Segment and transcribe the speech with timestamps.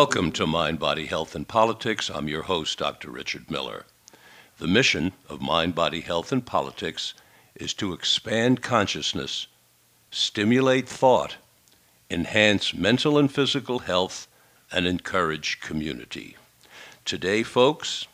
[0.00, 2.08] Welcome to Mind, Body, Health, and Politics.
[2.08, 3.10] I'm your host, Dr.
[3.10, 3.84] Richard Miller.
[4.58, 7.14] The mission of Mind, Body, Health, and Politics
[7.56, 9.48] is to expand consciousness,
[10.12, 11.38] stimulate thought,
[12.08, 14.28] enhance mental and physical health,
[14.70, 16.36] and encourage community.
[17.04, 18.06] Today, folks,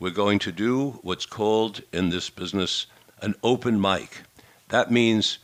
[0.00, 2.86] we're going to do what's called in this business
[3.22, 4.22] an open mic.
[4.70, 5.38] That means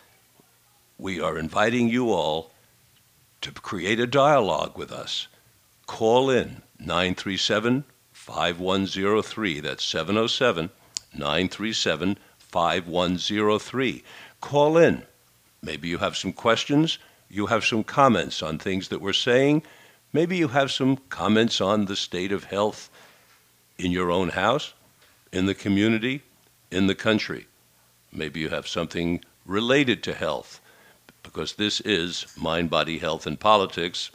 [0.98, 2.50] we are inviting you all
[3.42, 5.28] to create a dialogue with us.
[5.86, 9.60] Call in 937 5103.
[9.60, 10.70] That's 707
[11.12, 14.04] 937 5103.
[14.40, 15.02] Call in.
[15.62, 16.98] Maybe you have some questions.
[17.28, 19.62] You have some comments on things that we're saying.
[20.12, 22.88] Maybe you have some comments on the state of health
[23.78, 24.74] in your own house,
[25.32, 26.22] in the community,
[26.70, 27.46] in the country.
[28.12, 30.60] Maybe you have something related to health,
[31.22, 34.10] because this is Mind, Body, Health, and Politics.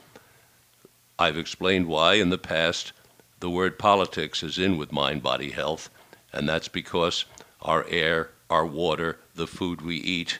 [1.21, 2.93] I've explained why in the past
[3.41, 5.89] the word politics is in with mind, body, health,
[6.31, 7.25] and that's because
[7.61, 10.39] our air, our water, the food we eat,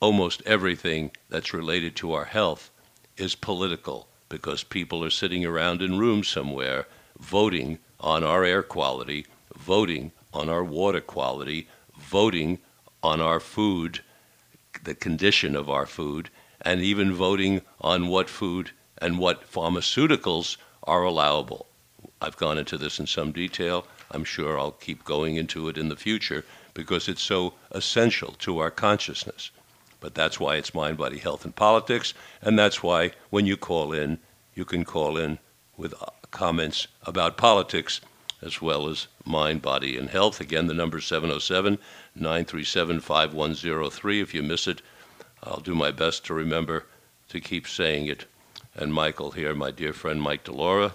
[0.00, 2.70] almost everything that's related to our health
[3.16, 6.86] is political because people are sitting around in rooms somewhere
[7.18, 9.26] voting on our air quality,
[9.56, 11.66] voting on our water quality,
[11.98, 12.58] voting
[13.02, 14.00] on our food,
[14.84, 16.28] the condition of our food,
[16.60, 21.66] and even voting on what food and what pharmaceuticals are allowable.
[22.20, 23.86] I've gone into this in some detail.
[24.10, 28.58] I'm sure I'll keep going into it in the future because it's so essential to
[28.58, 29.50] our consciousness.
[30.00, 32.14] But that's why it's mind, body, health, and politics.
[32.40, 34.18] And that's why when you call in,
[34.54, 35.38] you can call in
[35.76, 38.00] with uh, comments about politics
[38.40, 40.40] as well as mind, body, and health.
[40.40, 41.78] Again, the number 707
[42.14, 44.20] 937 5103.
[44.20, 44.82] If you miss it,
[45.42, 46.86] I'll do my best to remember
[47.28, 48.26] to keep saying it
[48.78, 50.94] and Michael here, my dear friend Mike Delora,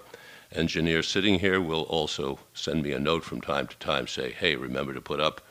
[0.50, 4.56] engineer sitting here, will also send me a note from time to time, say, hey,
[4.56, 5.42] remember to put up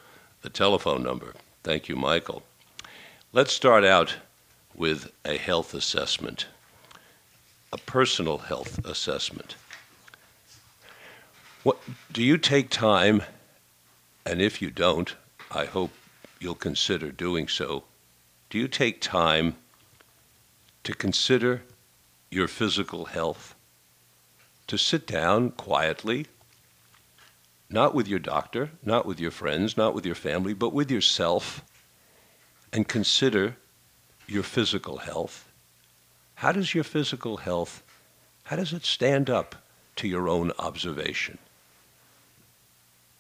[0.42, 1.36] the telephone number.
[1.64, 2.42] Thank you, Michael.
[3.34, 4.16] Let's start out
[4.74, 6.48] with a health assessment,
[7.72, 9.56] a personal health assessment.
[11.62, 11.78] What,
[12.12, 13.22] do you take time,
[14.26, 15.16] and if you don't,
[15.52, 15.92] I hope
[16.40, 17.84] you'll consider doing so,
[18.50, 19.56] do you take time
[20.84, 21.62] to consider
[22.34, 23.56] your physical health,
[24.68, 26.26] to sit down quietly,
[27.70, 31.64] not with your doctor, not with your friends, not with your family, but with yourself,
[32.72, 33.58] and consider
[34.28, 35.52] your physical health.
[36.36, 37.84] How does your physical health,
[38.46, 39.56] how does it stand up
[39.98, 41.38] to your own observation?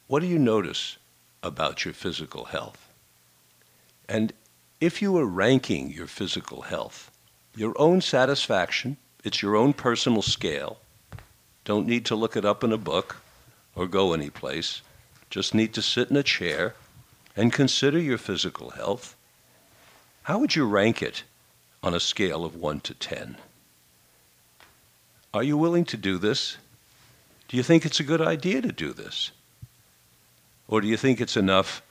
[0.08, 0.98] What do you notice
[1.42, 2.90] about your physical health?
[4.10, 4.34] And
[4.82, 7.10] if you were ranking your physical health,
[7.56, 10.80] your own satisfaction, it's your own personal scale.
[11.66, 13.18] Don't need to look it up in a book
[13.76, 14.82] or go anyplace.
[15.30, 16.76] Just need to sit in a chair
[17.36, 19.16] and consider your physical health.
[20.24, 21.24] How would you rank it
[21.82, 23.38] on a scale of 1 to 10?
[25.34, 26.58] Are you willing to do this?
[27.48, 29.32] Do you think it's a good idea to do this?
[30.68, 31.82] Or do you think it's enough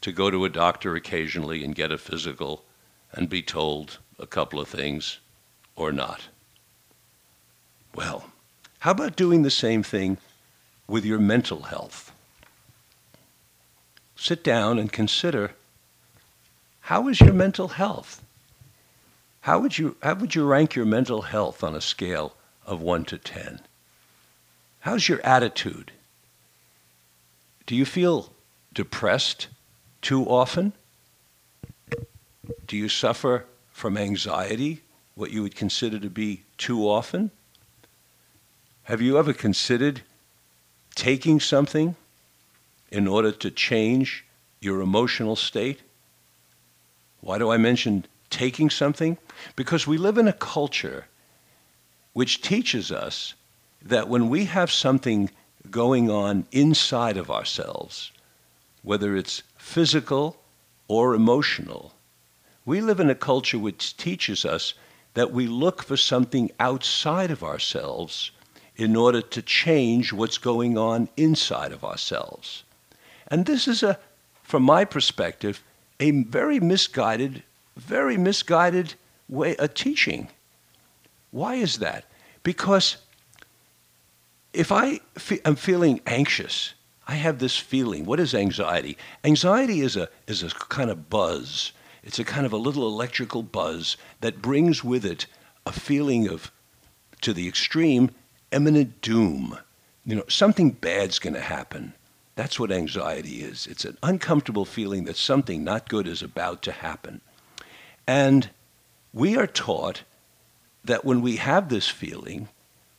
[0.00, 2.64] to go to a doctor occasionally and get a physical
[3.12, 5.18] and be told a couple of things
[5.76, 6.28] or not?
[7.94, 8.30] Well,
[8.80, 10.18] how about doing the same thing
[10.86, 12.12] with your mental health?
[14.16, 15.52] Sit down and consider
[16.82, 18.22] how is your mental health?
[19.42, 22.34] How would you, how would you rank your mental health on a scale
[22.66, 23.60] of 1 to 10?
[24.80, 25.92] How's your attitude?
[27.66, 28.32] Do you feel
[28.74, 29.48] depressed
[30.02, 30.72] too often?
[32.66, 34.82] Do you suffer from anxiety,
[35.14, 37.30] what you would consider to be too often?
[38.84, 40.02] Have you ever considered
[40.94, 41.96] taking something
[42.90, 44.24] in order to change
[44.60, 45.80] your emotional state?
[47.20, 49.18] Why do I mention taking something?
[49.56, 51.06] Because we live in a culture
[52.12, 53.34] which teaches us
[53.82, 55.30] that when we have something
[55.70, 58.10] going on inside of ourselves,
[58.82, 60.36] whether it's physical
[60.88, 61.92] or emotional,
[62.64, 64.74] we live in a culture which teaches us
[65.14, 68.30] that we look for something outside of ourselves
[68.76, 72.64] in order to change what's going on inside of ourselves.
[73.28, 73.98] And this is a,
[74.42, 75.62] from my perspective,
[75.98, 77.42] a very misguided,
[77.76, 78.94] very misguided
[79.28, 80.28] way of teaching.
[81.30, 82.04] Why is that?
[82.42, 82.96] Because
[84.52, 86.74] if I fe- am feeling anxious,
[87.06, 88.04] I have this feeling.
[88.04, 88.96] What is anxiety?
[89.24, 91.72] Anxiety is a, is a kind of buzz.
[92.02, 95.26] It's a kind of a little electrical buzz that brings with it
[95.66, 96.50] a feeling of
[97.20, 98.10] to the extreme,
[98.50, 99.58] imminent doom.
[100.04, 101.94] You know, something bad's going to happen.
[102.36, 103.66] That's what anxiety is.
[103.66, 107.20] It's an uncomfortable feeling that something not good is about to happen.
[108.06, 108.48] And
[109.12, 110.02] we are taught
[110.84, 112.48] that when we have this feeling,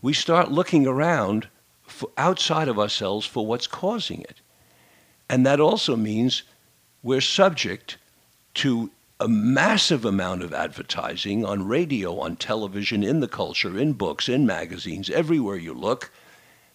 [0.01, 1.48] we start looking around
[2.18, 4.42] outside of ourselves for what's causing it.
[5.30, 6.44] And that also means
[7.03, 7.98] we're subject
[8.56, 14.27] to a massive amount of advertising on radio, on television, in the culture, in books,
[14.27, 16.12] in magazines, everywhere you look,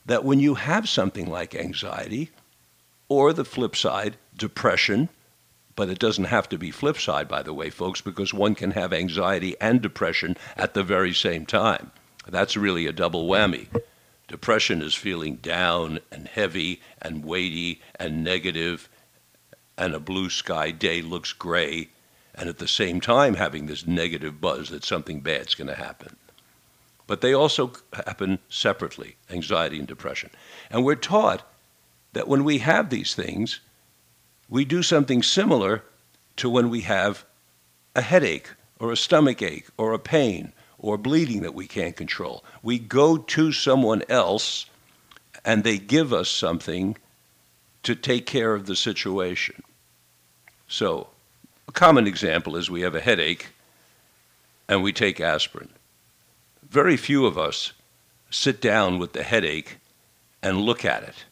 [0.06, 2.31] that when you have something like anxiety,
[3.08, 5.08] or the flip side, depression,
[5.75, 8.70] but it doesn't have to be flip side, by the way, folks, because one can
[8.70, 11.90] have anxiety and depression at the very same time.
[12.26, 13.69] That's really a double whammy.
[14.28, 18.88] Depression is feeling down and heavy and weighty and negative,
[19.78, 21.88] and a blue sky day looks gray,
[22.34, 26.17] and at the same time having this negative buzz that something bad's going to happen.
[27.06, 30.31] But they also happen separately, anxiety and depression.
[30.70, 31.49] And we're taught
[32.12, 33.61] that when we have these things,
[34.49, 35.84] we do something similar
[36.37, 37.25] to when we have
[37.94, 42.44] a headache or a stomach ache or a pain or bleeding that we can't control.
[42.62, 44.67] We go to someone else
[45.44, 46.96] and they give us something
[47.84, 49.62] to take care of the situation.
[50.68, 51.08] So,
[51.68, 53.48] a common example is we have a headache
[54.68, 55.68] and we take aspirin.
[56.68, 57.72] Very few of us
[58.30, 59.78] sit down with the headache
[60.42, 61.24] and look at it.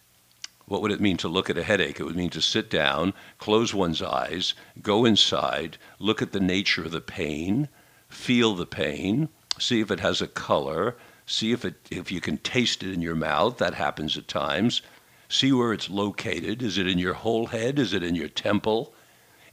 [0.67, 2.01] What would it mean to look at a headache?
[2.01, 6.85] It would mean to sit down, close one's eyes, go inside, look at the nature
[6.85, 7.69] of the pain,
[8.09, 9.29] feel the pain,
[9.59, 10.97] see if it has a color,
[11.27, 14.81] see if it if you can taste it in your mouth, that happens at times.
[15.29, 16.63] See where it's located.
[16.63, 17.79] Is it in your whole head?
[17.79, 18.95] Is it in your temple?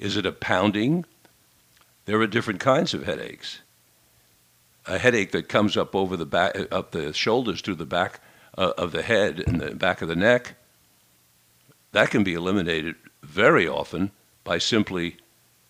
[0.02, 1.06] Is it a pounding?
[2.04, 3.62] There are different kinds of headaches.
[4.86, 8.20] A headache that comes up over the back up the shoulders to the back
[8.58, 10.56] uh, of the head and the back of the neck
[11.92, 14.12] that can be eliminated very often
[14.44, 15.18] by simply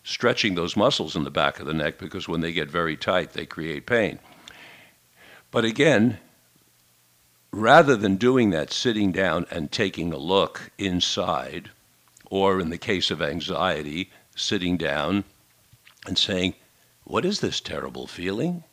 [0.04, 3.34] stretching those muscles in the back of the neck because when they get very tight,
[3.34, 4.20] they create pain.
[5.52, 6.20] But again,
[7.52, 11.70] rather than doing that, sitting down and taking a look inside,
[12.30, 14.10] or in the case of anxiety,
[14.42, 15.24] sitting down
[16.06, 16.56] and saying,
[17.04, 18.64] What is this terrible feeling?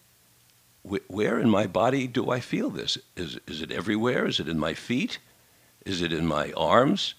[0.82, 2.96] Where in my body do I feel this?
[3.16, 4.26] Is, is it everywhere?
[4.26, 5.18] Is it in my feet?
[5.84, 7.14] Is it in my arms?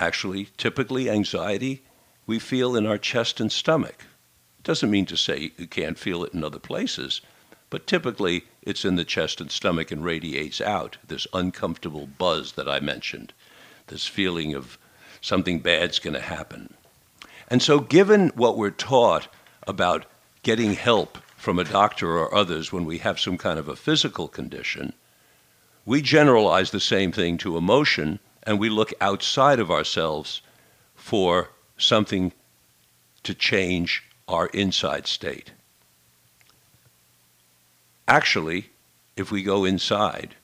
[0.00, 1.82] actually, typically anxiety
[2.26, 4.04] we feel in our chest and stomach.
[4.58, 7.20] It doesn't mean to say you can't feel it in other places,
[7.70, 12.68] but typically it's in the chest and stomach and radiates out this uncomfortable buzz that
[12.68, 13.32] I mentioned,
[13.86, 14.78] this feeling of
[15.20, 16.74] something bad's going to happen.
[17.48, 19.28] And so, given what we're taught
[19.66, 20.04] about
[20.42, 24.28] getting help from a doctor or others when we have some kind of a physical
[24.28, 24.92] condition,
[25.86, 30.42] we generalize the same thing to emotion and we look outside of ourselves
[30.94, 32.32] for something
[33.22, 35.52] to change our inside state.
[38.06, 38.70] Actually,
[39.16, 40.34] if we go inside,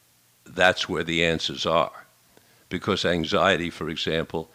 [0.47, 2.06] that's where the answers are.
[2.69, 4.51] Because anxiety, for example,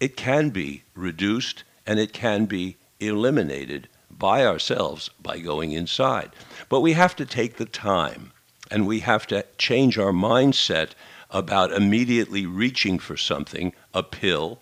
[0.00, 6.30] it can be reduced and it can be eliminated by ourselves by going inside.
[6.68, 8.32] But we have to take the time
[8.70, 10.90] and we have to change our mindset
[11.30, 14.60] about immediately reaching for something, a pill,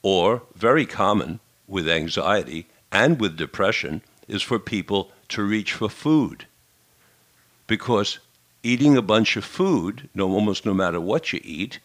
[0.00, 6.46] or very common with anxiety and with depression is for people to reach for food.
[7.66, 8.18] Because
[8.62, 11.80] eating a bunch of food, no, almost no matter what you eat,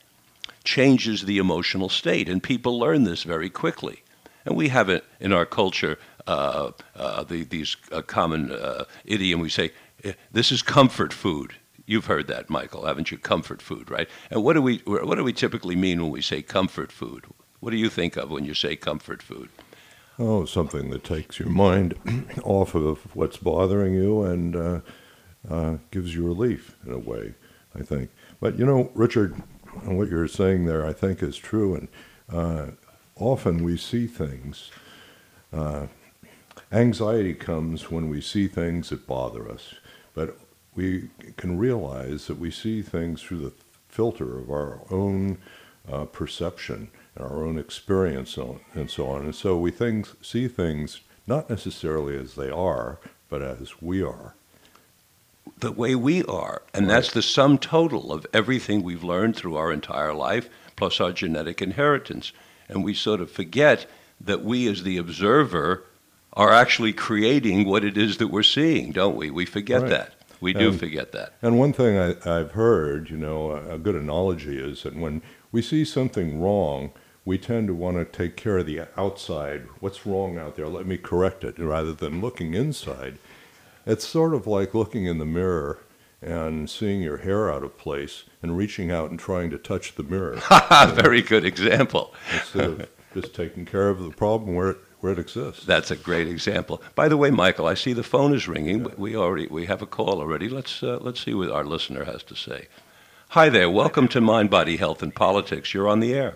[0.63, 2.29] changes the emotional state.
[2.29, 4.03] And people learn this very quickly.
[4.45, 9.39] And we have it in our culture, uh, uh, the, these uh, common uh, idiom
[9.39, 9.71] we say,
[10.03, 11.53] eh, this is comfort food.
[11.85, 13.17] You've heard that, Michael, haven't you?
[13.17, 14.07] Comfort food, right?
[14.29, 17.25] And what do we what do we typically mean when we say comfort food?
[17.59, 19.49] What do you think of when you say comfort food?
[20.17, 21.95] Oh, something that takes your mind
[22.43, 24.79] off of what's bothering you and uh,
[25.49, 27.33] uh, gives you relief in a way,
[27.75, 28.09] I think.
[28.39, 29.41] But you know, Richard,
[29.83, 31.75] what you're saying there, I think, is true.
[31.75, 31.87] And
[32.31, 32.71] uh,
[33.21, 34.71] often we see things.
[35.53, 35.87] Uh,
[36.71, 39.75] anxiety comes when we see things that bother us.
[40.13, 40.37] But
[40.75, 43.53] we can realize that we see things through the
[43.89, 45.37] filter of our own
[45.91, 49.23] uh, perception and our own experience and so on.
[49.23, 52.99] And so we things, see things not necessarily as they are,
[53.29, 54.35] but as we are.
[55.59, 56.61] The way we are.
[56.73, 56.95] And right.
[56.95, 61.61] that's the sum total of everything we've learned through our entire life, plus our genetic
[61.61, 62.31] inheritance.
[62.71, 63.85] And we sort of forget
[64.19, 65.83] that we, as the observer,
[66.33, 69.29] are actually creating what it is that we're seeing, don't we?
[69.29, 69.89] We forget right.
[69.89, 70.13] that.
[70.39, 71.33] we do And- forget that.
[71.41, 75.21] And one thing I, I've heard, you know, a, a good analogy is that when
[75.51, 76.91] we see something wrong,
[77.25, 79.63] we tend to want to take care of the outside.
[79.79, 80.67] What's wrong out there?
[80.67, 83.19] Let me correct it, rather than looking inside.
[83.85, 85.79] It's sort of like looking in the mirror
[86.21, 90.03] and seeing your hair out of place and reaching out and trying to touch the
[90.03, 90.39] mirror
[90.93, 92.13] Very good example.
[92.33, 95.65] instead of just taking care of the problem where it, where it exists.
[95.65, 96.81] That's a great example.
[96.95, 98.83] By the way, Michael, I see the phone is ringing.
[98.97, 100.47] We already we have a call already.
[100.47, 102.67] Let's uh, let's see what our listener has to say.
[103.29, 103.69] Hi there.
[103.69, 105.73] Welcome to Mind, Body, Health, and Politics.
[105.73, 106.35] You're on the air.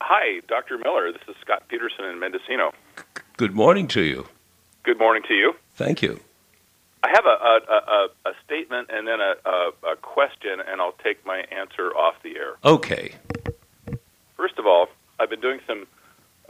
[0.00, 0.78] Hi, Dr.
[0.78, 1.12] Miller.
[1.12, 2.72] This is Scott Peterson in Mendocino.
[3.36, 4.26] Good morning to you.
[4.84, 5.54] Good morning to you.
[5.74, 6.20] Thank you.
[7.06, 10.96] I have a, a, a, a statement and then a, a, a question, and I'll
[11.04, 12.56] take my answer off the air.
[12.64, 13.14] Okay.
[14.36, 14.88] First of all,
[15.20, 15.86] I've been doing some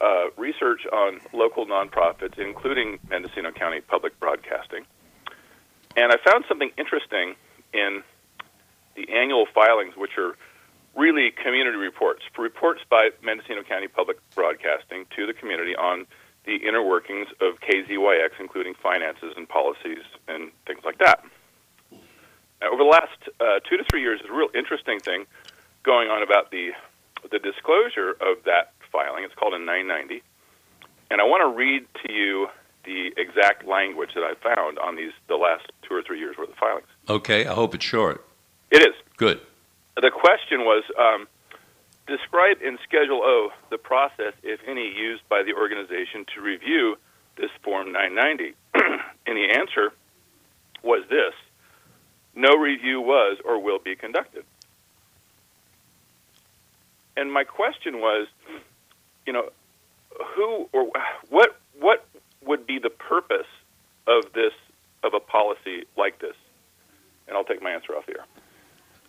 [0.03, 4.87] uh, research on local nonprofits, including Mendocino County Public Broadcasting,
[5.95, 7.35] and I found something interesting
[7.75, 8.03] in
[8.95, 10.37] the annual filings, which are
[10.95, 16.07] really community reports, reports by Mendocino County Public Broadcasting to the community on
[16.47, 21.25] the inner workings of KZYX, including finances and policies and things like that.
[22.61, 25.27] Now, over the last uh, two to three years, there's a real interesting thing
[25.83, 26.71] going on about the
[27.31, 29.25] the disclosure of that filing.
[29.25, 30.23] It's called a 990,
[31.11, 32.49] and I want to read to you
[32.85, 36.51] the exact language that I found on these the last two or three years worth
[36.51, 36.87] of filings.
[37.09, 37.47] Okay.
[37.47, 38.25] I hope it's short.
[38.71, 38.95] It is.
[39.17, 39.41] Good.
[39.97, 41.27] The question was um,
[42.07, 46.97] describe in Schedule O the process, if any, used by the organization to review
[47.37, 48.55] this Form 990.
[49.27, 49.93] and the answer
[50.83, 51.35] was this
[52.35, 54.45] no review was or will be conducted.
[57.17, 58.29] And my question was,
[59.27, 59.49] you know,
[60.35, 60.91] who or
[61.31, 62.07] what what
[62.45, 63.47] would be the purpose
[64.07, 64.53] of this
[65.03, 66.37] of a policy like this?
[67.27, 68.25] And I'll take my answer off air.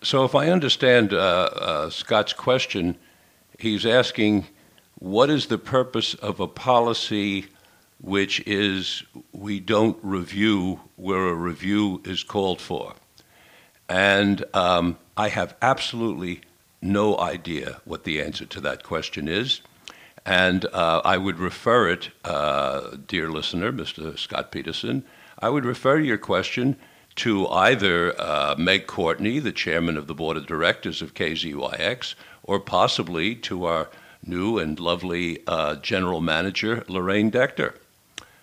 [0.03, 2.97] So, if I understand uh, uh, Scott's question,
[3.57, 4.45] he's asking
[4.99, 7.47] what is the purpose of a policy
[7.99, 12.93] which is we don't review where a review is called for?
[13.89, 16.41] And um, I have absolutely
[16.81, 19.61] no idea what the answer to that question is.
[20.25, 24.17] And uh, I would refer it, uh, dear listener, Mr.
[24.17, 25.05] Scott Peterson,
[25.39, 26.75] I would refer your question
[27.17, 32.59] to either uh, Meg Courtney, the chairman of the board of directors of KZYX, or
[32.59, 33.89] possibly to our
[34.23, 37.75] new and lovely uh, general manager, Lorraine Dechter.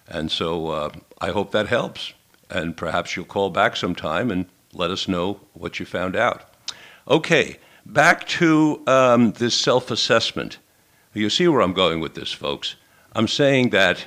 [0.08, 0.90] And so uh,
[1.20, 2.12] I hope that helps.
[2.50, 6.50] And perhaps you'll call back sometime and let us know what you found out.
[7.08, 10.58] Okay, back to um, this self assessment.
[11.12, 12.74] You see where I'm going with this, folks.
[13.12, 14.06] I'm saying that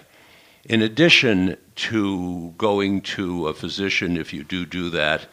[0.66, 5.28] in addition to going to a physician, if you do do that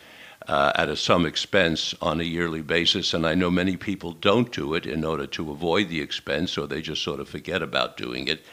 [0.46, 4.52] uh, at a some expense on a yearly basis, and I know many people don't
[4.52, 7.96] do it in order to avoid the expense, or they just sort of forget about
[7.96, 8.44] doing it,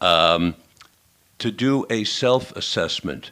[0.00, 0.56] um,
[1.38, 3.30] to do a self assessment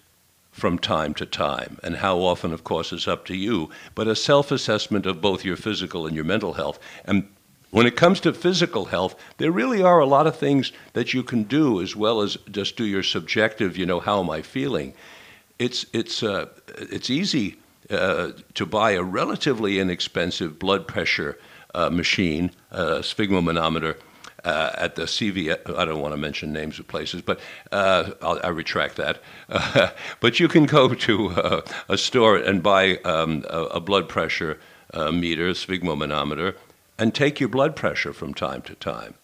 [0.52, 1.78] from time to time.
[1.82, 5.44] And how often, of course, is up to you, but a self assessment of both
[5.44, 6.78] your physical and your mental health.
[7.04, 7.28] And
[7.70, 11.22] when it comes to physical health, there really are a lot of things that you
[11.22, 14.94] can do as well as just do your subjective, you know, how am I feeling?
[15.58, 16.46] It's, it's, uh,
[16.78, 17.56] it's easy
[17.90, 21.38] uh, to buy a relatively inexpensive blood pressure
[21.74, 23.96] uh, machine, a sphygmomanometer,
[24.44, 25.50] uh, at the CV.
[25.76, 27.40] I don't want to mention names of places, but
[27.72, 29.20] uh, I'll, I retract that.
[29.48, 34.08] Uh, but you can go to uh, a store and buy um, a, a blood
[34.08, 34.58] pressure
[34.94, 36.54] uh, meter, sphygmomanometer,
[36.98, 39.14] and take your blood pressure from time to time.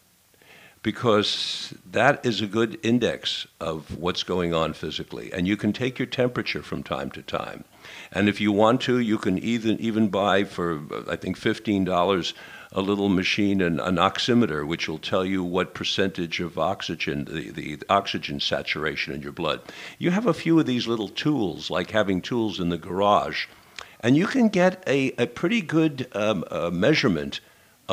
[0.83, 5.33] Because that is a good index of what's going on physically.
[5.33, 7.63] And you can take your temperature from time to time.
[8.11, 12.33] And if you want to, you can even, even buy for, I think, $15
[12.73, 17.51] a little machine, an, an oximeter, which will tell you what percentage of oxygen, the,
[17.51, 19.61] the oxygen saturation in your blood.
[19.99, 23.47] You have a few of these little tools, like having tools in the garage,
[24.01, 27.41] and you can get a, a pretty good um, uh, measurement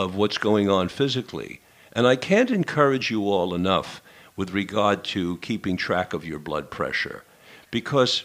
[0.03, 1.59] of what's going on physically.
[1.91, 4.01] And I can't encourage you all enough
[4.35, 7.23] with regard to keeping track of your blood pressure.
[7.71, 8.23] Because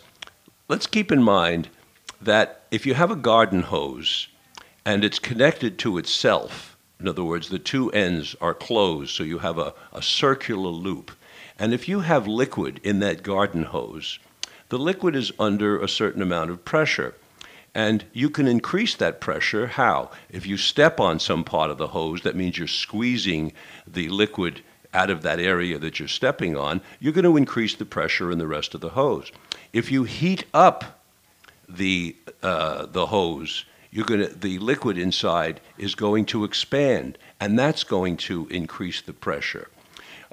[0.69, 1.69] let's keep in mind
[2.21, 4.29] that if you have a garden hose
[4.85, 9.39] and it's connected to itself, in other words, the two ends are closed, so you
[9.39, 11.11] have a, a circular loop.
[11.59, 14.19] And if you have liquid in that garden hose,
[14.69, 17.15] the liquid is under a certain amount of pressure.
[17.75, 19.67] And you can increase that pressure.
[19.67, 20.11] How?
[20.31, 23.53] If you step on some part of the hose, that means you're squeezing
[23.87, 24.63] the liquid
[24.95, 28.39] out of that area that you're stepping on, you're going to increase the pressure in
[28.39, 29.33] the rest of the hose.
[29.73, 31.01] If you heat up
[31.69, 37.59] the uh, the hose, you're going to the liquid inside is going to expand, and
[37.59, 39.69] that's going to increase the pressure.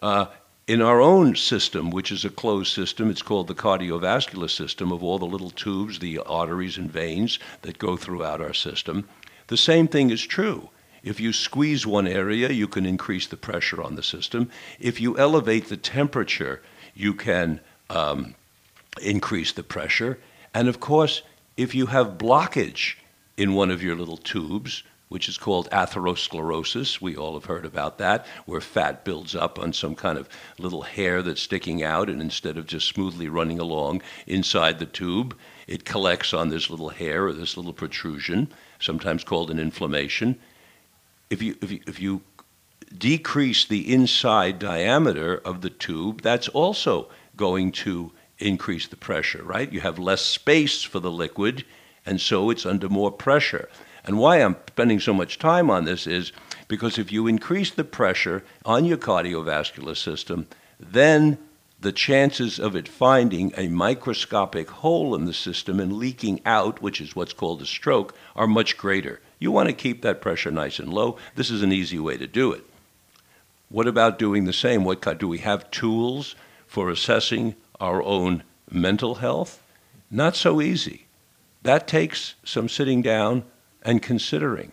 [0.02, 0.28] Uh,
[0.68, 5.04] in our own system, which is a closed system, it's called the cardiovascular system of
[5.04, 9.08] all the little tubes, the arteries and veins that go throughout our system.
[9.48, 10.70] The same thing is true.
[11.04, 14.50] If you squeeze one area, you can increase the pressure on the system.
[14.80, 16.62] If you elevate the temperature,
[16.94, 18.36] you can um,
[19.02, 20.20] increase the pressure.
[20.54, 21.24] And of course,
[21.58, 22.96] if you have blockage
[23.36, 27.02] in one of your little tubes, which is called atherosclerosis.
[27.02, 30.84] We all have heard about that, where fat builds up on some kind of little
[30.84, 35.36] hair that's sticking out, and instead of just smoothly running along inside the tube,
[35.68, 40.40] it collects on this little hair or this little protrusion, sometimes called an inflammation.
[41.30, 42.22] If you, if you, if you
[42.98, 49.74] decrease the inside diameter of the tube, that's also going to increase the pressure, right?
[49.74, 51.66] You have less space for the liquid,
[52.06, 53.68] and so it's under more pressure.
[54.04, 56.32] And why I'm spending so much time on this is
[56.68, 60.48] because if you increase the pressure on your cardiovascular system,
[60.80, 61.38] then
[61.80, 67.02] the chances of it finding a microscopic hole in the system and leaking out, which
[67.02, 69.20] is what's called a stroke, are much greater.
[69.40, 71.18] You want to keep that pressure nice and low.
[71.36, 72.64] This is an easy way to do it.
[73.70, 74.84] What about doing the same?
[74.84, 76.36] What do we have tools
[76.68, 79.62] for assessing our own mental health?
[80.12, 81.08] Not so easy.
[81.64, 83.44] That takes some sitting down
[83.82, 84.72] and considering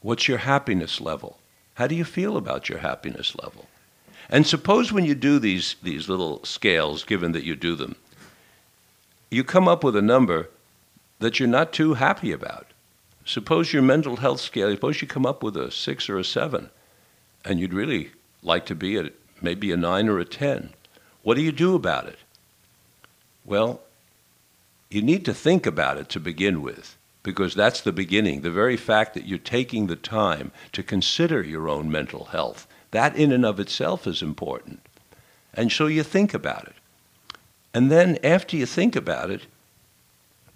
[0.00, 1.38] what's your happiness level?
[1.74, 3.66] How do you feel about your happiness level?
[4.28, 7.96] And suppose when you do these, these little scales, given that you do them,
[9.30, 10.48] you come up with a number
[11.18, 12.66] that you're not too happy about.
[13.24, 16.70] Suppose your mental health scale, suppose you come up with a six or a seven,
[17.44, 18.10] and you'd really
[18.42, 20.70] like to be at maybe a nine or a ten.
[21.22, 22.18] What do you do about it?
[23.44, 23.80] Well,
[24.90, 26.95] you need to think about it to begin with
[27.26, 28.42] because that's the beginning.
[28.42, 33.16] The very fact that you're taking the time to consider your own mental health, that
[33.16, 34.80] in and of itself is important.
[35.52, 36.76] And so you think about it.
[37.74, 39.48] And then after you think about it,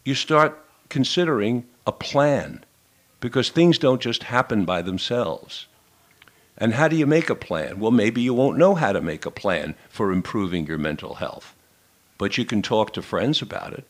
[0.04, 2.64] you start considering a plan
[3.18, 5.66] because things don't just happen by themselves.
[6.56, 7.80] And how do you make a plan?
[7.80, 11.52] Well, maybe you won't know how to make a plan for improving your mental health,
[12.16, 13.84] but you can talk to friends about it.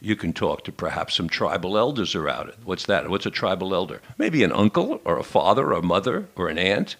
[0.00, 2.56] You can talk to perhaps some tribal elders around it.
[2.64, 3.08] What's that?
[3.08, 4.00] What's a tribal elder?
[4.18, 6.96] Maybe an uncle or a father or a mother or an aunt.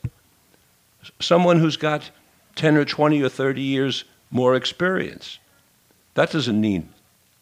[1.20, 2.10] Someone who's got
[2.56, 5.38] 10 or 20 or 30 years more experience.
[6.14, 6.88] That doesn't mean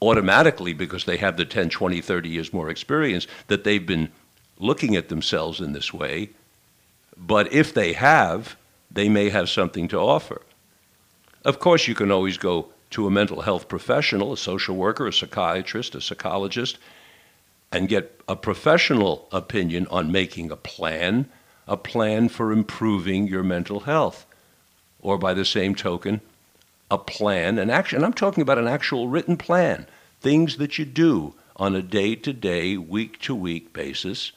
[0.03, 4.11] automatically because they have the 10, 20, 30 years more experience that they've been
[4.59, 6.31] looking at themselves in this way.
[7.17, 8.57] But if they have,
[8.91, 10.43] they may have something to offer.
[11.45, 15.13] Of course, you can always go to a mental health professional, a social worker, a
[15.13, 16.79] psychiatrist, a psychologist,
[17.73, 21.29] and get a professional opinion on making a plan,
[21.67, 24.25] a plan for improving your mental health.
[25.01, 26.21] Or by the same token,
[26.89, 27.97] a plan, an action.
[27.97, 29.89] And I'm talking about an actual written plan,
[30.21, 34.31] things that you do on a day to day, week to week basis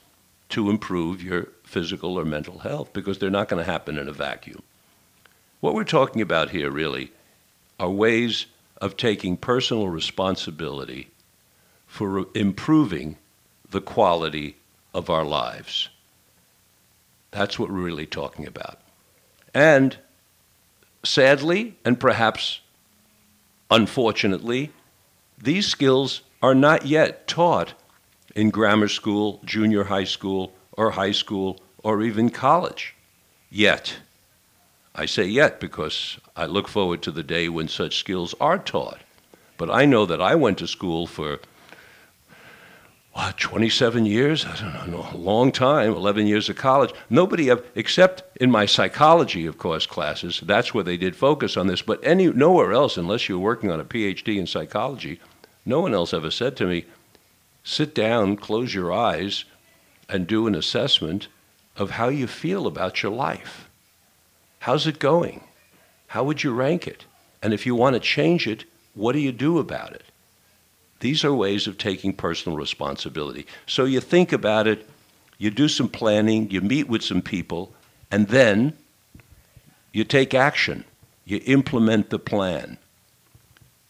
[0.49, 4.13] to improve your physical or mental health because they're not going to happen in a
[4.13, 4.63] vacuum.
[5.59, 7.11] What we're talking about here really
[7.79, 8.47] are ways
[8.79, 11.09] of taking personal responsibility
[11.85, 13.17] for improving
[13.69, 14.57] the quality
[14.93, 15.89] of our lives.
[17.31, 18.79] That's what we're really talking about.
[19.53, 19.97] And
[21.03, 22.61] sadly, and perhaps
[23.69, 24.71] unfortunately,
[25.37, 27.73] these skills are not yet taught
[28.35, 32.95] in grammar school, junior high school, or high school, or even college.
[33.49, 33.97] Yet.
[34.99, 38.97] I say yet because I look forward to the day when such skills are taught.
[39.55, 41.39] But I know that I went to school for,
[43.13, 44.43] what, 27 years?
[44.43, 46.93] I don't know, a long time, 11 years of college.
[47.11, 51.67] Nobody, ever, except in my psychology, of course, classes, that's where they did focus on
[51.67, 55.19] this, but any, nowhere else, unless you're working on a PhD in psychology,
[55.63, 56.85] no one else ever said to me,
[57.63, 59.45] sit down, close your eyes,
[60.09, 61.27] and do an assessment
[61.75, 63.66] of how you feel about your life.
[64.59, 65.43] How's it going?
[66.07, 67.05] How would you rank it?
[67.41, 68.65] And if you want to change it,
[68.95, 70.03] what do you do about it?
[70.99, 73.45] These are ways of taking personal responsibility.
[73.67, 74.89] So you think about it,
[75.37, 77.71] you do some planning, you meet with some people,
[78.09, 78.73] and then
[79.91, 80.83] you take action.
[81.25, 82.77] You implement the plan.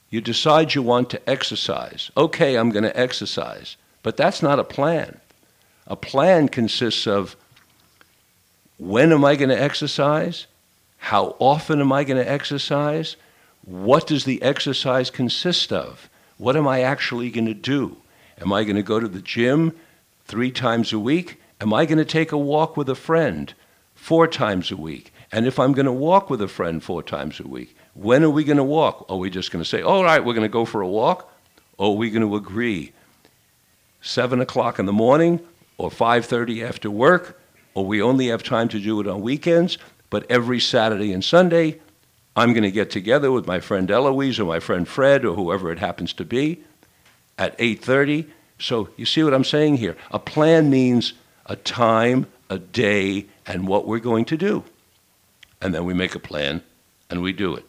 [0.10, 2.10] You decide you want to exercise.
[2.18, 3.78] Okay, I'm going to exercise.
[4.04, 5.20] But that's not a plan.
[5.86, 7.36] A plan consists of
[8.78, 10.48] when am I going to exercise?
[11.08, 13.16] How often am I going to exercise?
[13.64, 16.10] What does the exercise consist of?
[16.38, 17.96] What am I actually going to do?
[18.42, 19.74] Am I going to go to the gym
[20.26, 21.40] three times a week?
[21.62, 23.54] Am I going to take a walk with a friend
[23.96, 25.14] four times a week?
[25.32, 28.30] And if I'm going to walk with a friend four times a week, when are
[28.30, 29.06] we going to walk?
[29.08, 31.34] Are we just going to say, all right, we're going to go for a walk?
[31.78, 32.92] Or are we going to agree?
[34.02, 35.40] Seven o'clock in the morning
[35.78, 37.40] or 5.30 after work,
[37.76, 39.78] or we only have time to do it on weekends,
[40.10, 41.80] but every Saturday and Sunday,
[42.36, 45.72] I'm going to get together with my friend Eloise or my friend Fred or whoever
[45.72, 46.62] it happens to be
[47.38, 48.28] at 8:30.
[48.60, 49.96] So you see what I'm saying here?
[50.12, 51.14] A plan means
[51.46, 54.64] a time, a day, and what we're going to do.
[55.62, 56.62] And then we make a plan
[57.10, 57.66] and we do it.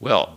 [0.00, 0.36] Well,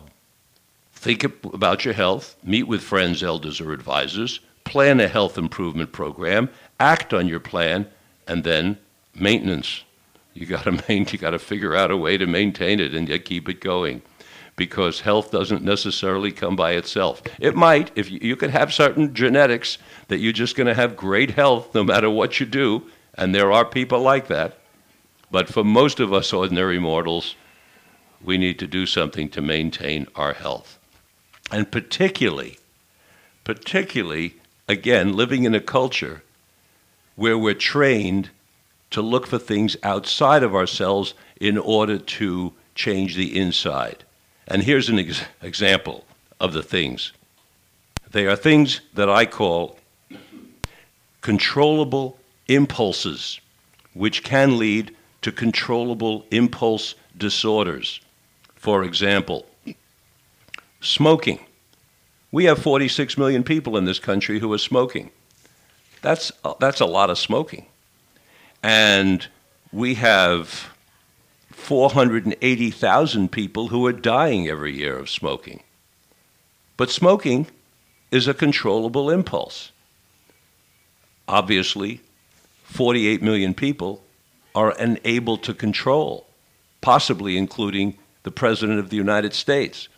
[0.94, 6.50] think about your health, meet with friends, elders, or advisors, plan a health improvement program,
[6.80, 7.88] act on your plan,
[8.28, 8.78] and then
[9.16, 9.85] maintenance.
[10.36, 13.50] You got to you got to figure out a way to maintain it and keep
[13.50, 14.04] it going.
[14.58, 17.22] Because health doesn't necessarily come by itself.
[17.40, 20.96] It might, if you, you could have certain genetics that you're just going to have
[20.96, 22.84] great health no matter what you do,
[23.16, 24.58] and there are people like that.
[25.30, 27.36] But for most of us ordinary mortals,
[28.24, 30.80] we need to do something to maintain our health.
[31.52, 32.58] And particularly,
[33.44, 34.36] particularly,
[34.70, 36.24] again, living in a culture
[37.18, 38.30] where we're trained
[38.96, 44.06] to look for things outside of ourselves in order to change the inside.
[44.48, 46.06] And here's an ex- example
[46.40, 47.12] of the things.
[48.10, 49.78] They are things that I call
[51.20, 53.42] controllable impulses,
[53.94, 58.00] which can lead to controllable impulse disorders.
[58.56, 59.46] For example,
[60.80, 61.40] smoking.
[62.32, 65.12] We have 46 million people in this country who are smoking.
[66.02, 66.32] That's,
[66.62, 67.66] that's a lot of smoking.
[68.66, 69.28] And
[69.72, 70.72] we have
[71.52, 75.62] 480,000 people who are dying every year of smoking.
[76.76, 77.46] But smoking
[78.10, 79.72] is a controllable impulse.
[81.28, 82.02] Obviously,
[82.64, 84.02] 48 million people
[84.56, 86.26] are unable to control,
[86.82, 89.90] possibly including the President of the United States,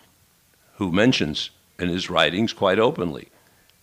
[0.75, 3.30] who mentions in his writings quite openly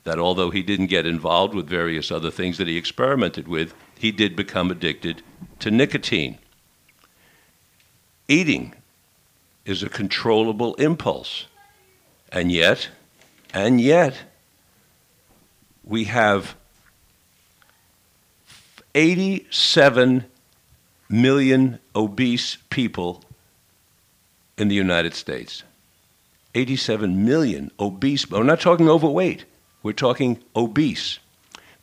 [0.05, 4.11] that although he didn't get involved with various other things that he experimented with, he
[4.11, 5.23] did become addicted
[5.61, 6.39] to nicotine.
[8.29, 8.75] Eating
[9.65, 11.47] is a controllable impulse.
[12.31, 12.89] And yet,
[13.53, 14.17] and yet,
[15.85, 16.57] we have
[18.95, 20.25] 87
[21.09, 23.23] million obese people
[24.57, 25.63] in the United States.
[26.55, 28.31] 87 million obese.
[28.31, 29.45] We're not talking overweight,
[29.83, 31.19] we're talking obese.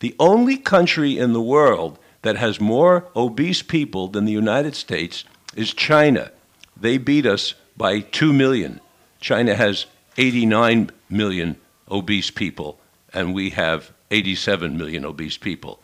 [0.02, 5.22] The only country in the world that has more obese people than the United States
[5.54, 6.32] is China.
[6.76, 8.80] They beat us by 2 million.
[9.20, 9.86] China has
[10.18, 11.54] 89 million
[11.88, 12.80] obese people,
[13.14, 15.78] and we have 87 million obese people.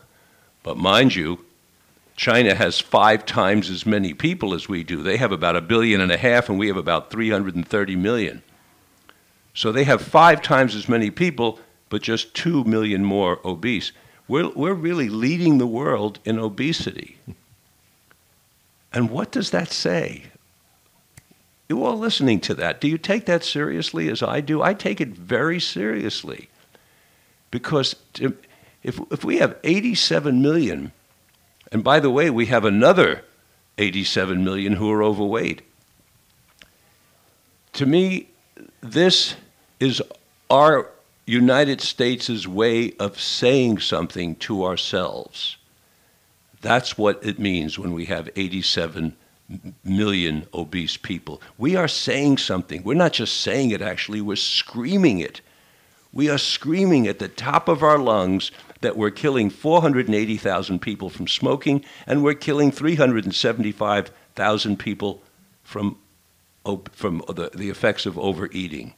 [0.65, 1.45] But mind you,
[2.17, 5.01] China has five times as many people as we do.
[5.01, 8.43] They have about a billion and a half, and we have about 330 million.
[9.55, 13.93] So they have five times as many people, but just two million more obese.
[14.29, 17.19] We're, we're really leading the world in obesity.
[18.93, 20.25] And what does that say?
[21.69, 24.63] You all listening to that, do you take that seriously as I do?
[24.63, 26.49] I take it very seriously.
[27.51, 28.33] Because if,
[29.11, 30.93] if we have 87 million
[31.71, 33.25] and by the way, we have another
[33.77, 35.63] 87 million who are overweight.
[37.75, 38.29] To me,
[38.81, 39.37] this
[39.79, 40.03] is
[40.51, 40.91] our
[41.29, 45.59] United States' way of saying something to ourselves.
[46.63, 49.15] That's what it means when we have 87
[49.85, 51.43] million obese people.
[51.59, 52.83] We are saying something.
[52.83, 55.43] We're not just saying it, actually, we're screaming it.
[56.13, 61.29] We are screaming at the top of our lungs that we're killing 480,000 people from
[61.29, 65.23] smoking and we're killing 375,000 people
[65.63, 65.99] from,
[66.93, 68.95] from the, the effects of overeating.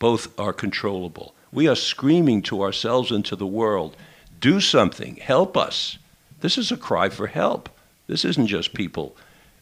[0.00, 1.36] Both are controllable.
[1.52, 3.96] We are screaming to ourselves and to the world
[4.40, 5.98] do something, help us.
[6.40, 7.68] This is a cry for help.
[8.08, 9.16] This isn't just people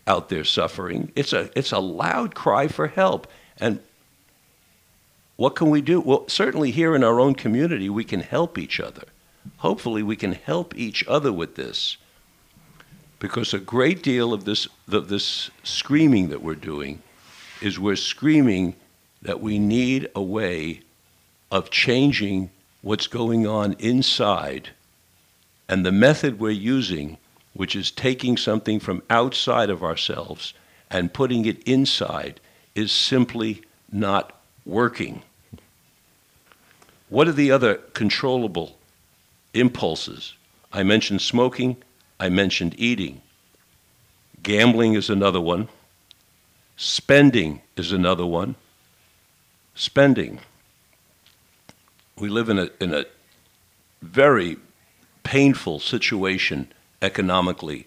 [0.06, 1.12] out there suffering.
[1.14, 3.26] It's a, it's a loud cry for help.
[3.58, 3.80] And
[5.36, 6.00] what can we do?
[6.00, 9.04] Well, certainly here in our own community, we can help each other
[9.58, 11.96] hopefully we can help each other with this.
[13.18, 17.02] Because a great deal of this, of this screaming that we're doing
[17.60, 18.74] is we're screaming
[19.22, 20.80] that we need a way
[21.50, 22.50] of changing
[22.82, 24.70] what's going on inside.
[25.68, 27.18] And the method we're using,
[27.54, 30.54] which is taking something from outside of ourselves
[30.90, 32.40] and putting it inside,
[32.74, 35.22] is simply not working.
[37.08, 38.76] What are the other controllable
[39.52, 40.34] impulses?
[40.72, 41.76] I mentioned smoking,
[42.20, 43.22] I mentioned eating.
[44.42, 45.68] Gambling is another one.
[46.76, 48.54] Spending is another one.
[49.74, 50.40] Spending.
[52.20, 53.06] We live in a, in a
[54.02, 54.58] very
[55.22, 57.86] painful situation economically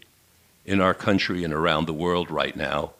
[0.65, 2.93] in our country and around the world right now,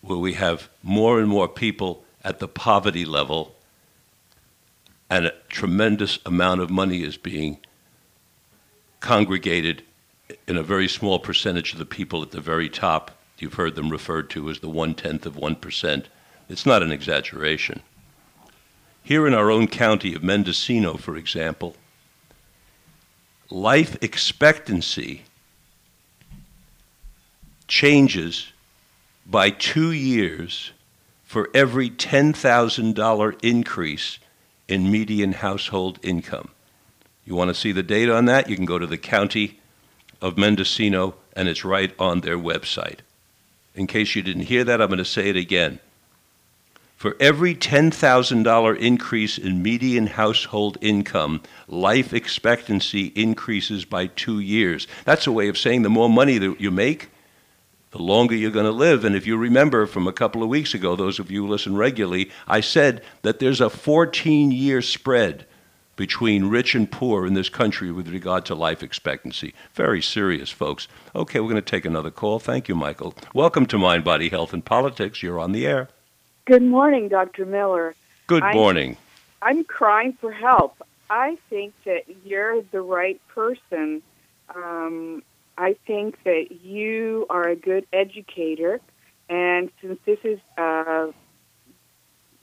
[0.00, 3.56] where we have more and more people at the poverty level
[5.10, 7.58] and a tremendous amount of money is being
[9.00, 9.82] congregated
[10.46, 13.10] in a very small percentage of the people at the very top.
[13.38, 16.04] You've heard them referred to as the one tenth of 1%.
[16.48, 17.82] It's not an exaggeration.
[19.02, 21.74] Here in our own county of Mendocino, for example,
[23.50, 25.22] life expectancy
[27.66, 28.52] changes
[29.26, 30.72] by two years
[31.24, 34.18] for every $10,000 increase
[34.68, 36.50] in median household income.
[37.24, 38.48] You want to see the data on that?
[38.48, 39.60] You can go to the county
[40.20, 42.98] of Mendocino, and it's right on their website.
[43.74, 45.80] In case you didn't hear that, I'm going to say it again.
[47.02, 54.86] For every $10,000 increase in median household income, life expectancy increases by two years.
[55.04, 57.10] That's a way of saying the more money that you make,
[57.90, 59.04] the longer you're going to live.
[59.04, 61.74] And if you remember from a couple of weeks ago, those of you who listen
[61.74, 65.44] regularly, I said that there's a 14 year spread
[65.96, 69.54] between rich and poor in this country with regard to life expectancy.
[69.74, 70.86] Very serious, folks.
[71.16, 72.38] Okay, we're going to take another call.
[72.38, 73.12] Thank you, Michael.
[73.34, 75.20] Welcome to Mind, Body, Health, and Politics.
[75.20, 75.88] You're on the air.
[76.44, 77.46] Good morning, Dr.
[77.46, 77.94] Miller.
[78.26, 78.96] Good morning.
[79.40, 80.76] I'm, I'm crying for help.
[81.08, 84.02] I think that you're the right person.
[84.52, 85.22] Um,
[85.56, 88.80] I think that you are a good educator,
[89.28, 91.12] and since this is uh,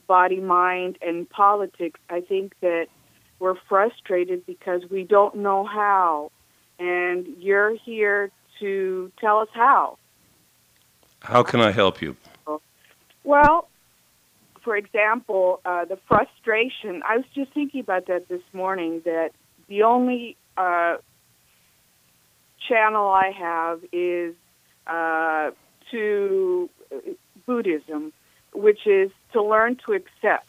[0.07, 2.87] body, mind, and politics, I think that
[3.39, 6.31] we're frustrated because we don't know how,
[6.77, 8.31] and you're here
[8.61, 9.97] to tell us how.
[11.21, 12.15] How can I help you?
[13.25, 13.67] Well,
[14.63, 17.01] for example, uh, the frustration.
[17.07, 19.01] I was just thinking about that this morning.
[19.05, 19.31] That
[19.67, 20.97] the only uh,
[22.67, 24.35] channel I have is
[24.87, 25.51] uh,
[25.91, 26.69] to
[27.45, 28.13] Buddhism,
[28.53, 30.45] which is to learn to accept.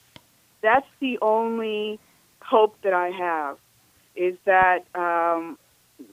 [0.63, 1.99] That's the only
[2.43, 3.59] hope that I have.
[4.17, 5.57] Is that, um,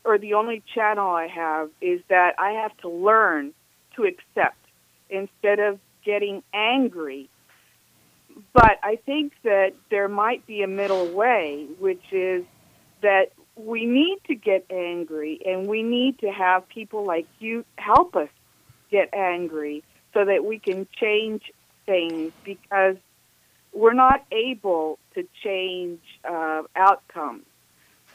[0.06, 3.54] or the only channel I have is that I have to learn
[3.96, 4.58] to accept
[5.10, 7.30] instead of getting angry
[8.58, 12.44] but I think that there might be a middle way, which is
[13.04, 18.16] that we need to get angry and we need to have people like you help
[18.16, 18.30] us
[18.90, 21.52] get angry so that we can change
[21.86, 22.96] things because
[23.74, 27.46] we're not able to change uh, outcomes.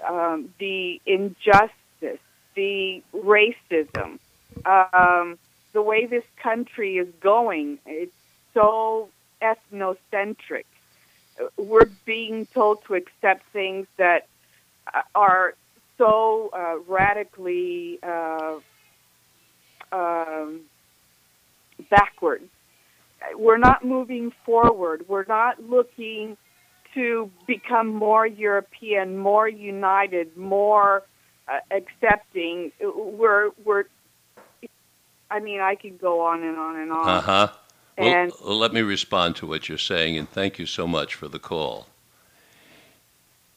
[0.04, 2.18] Um, the injustice,
[2.56, 4.18] the racism,
[4.66, 5.38] um,
[5.72, 8.12] the way this country is going, it's
[8.54, 9.08] so
[9.42, 10.64] ethnocentric.
[11.56, 14.26] We're being told to accept things that
[14.92, 15.54] uh, are
[15.98, 18.58] so uh, radically uh,
[19.90, 20.60] um,
[21.90, 22.48] backwards.
[23.34, 25.04] We're not moving forward.
[25.08, 26.36] We're not looking
[26.94, 31.02] to become more European, more united, more
[31.48, 32.72] uh, accepting.
[32.80, 33.84] We're we're.
[35.30, 37.08] I mean, I could go on and on and on.
[37.08, 37.48] Uh huh.
[37.96, 41.28] And well, let me respond to what you're saying, and thank you so much for
[41.28, 41.86] the call.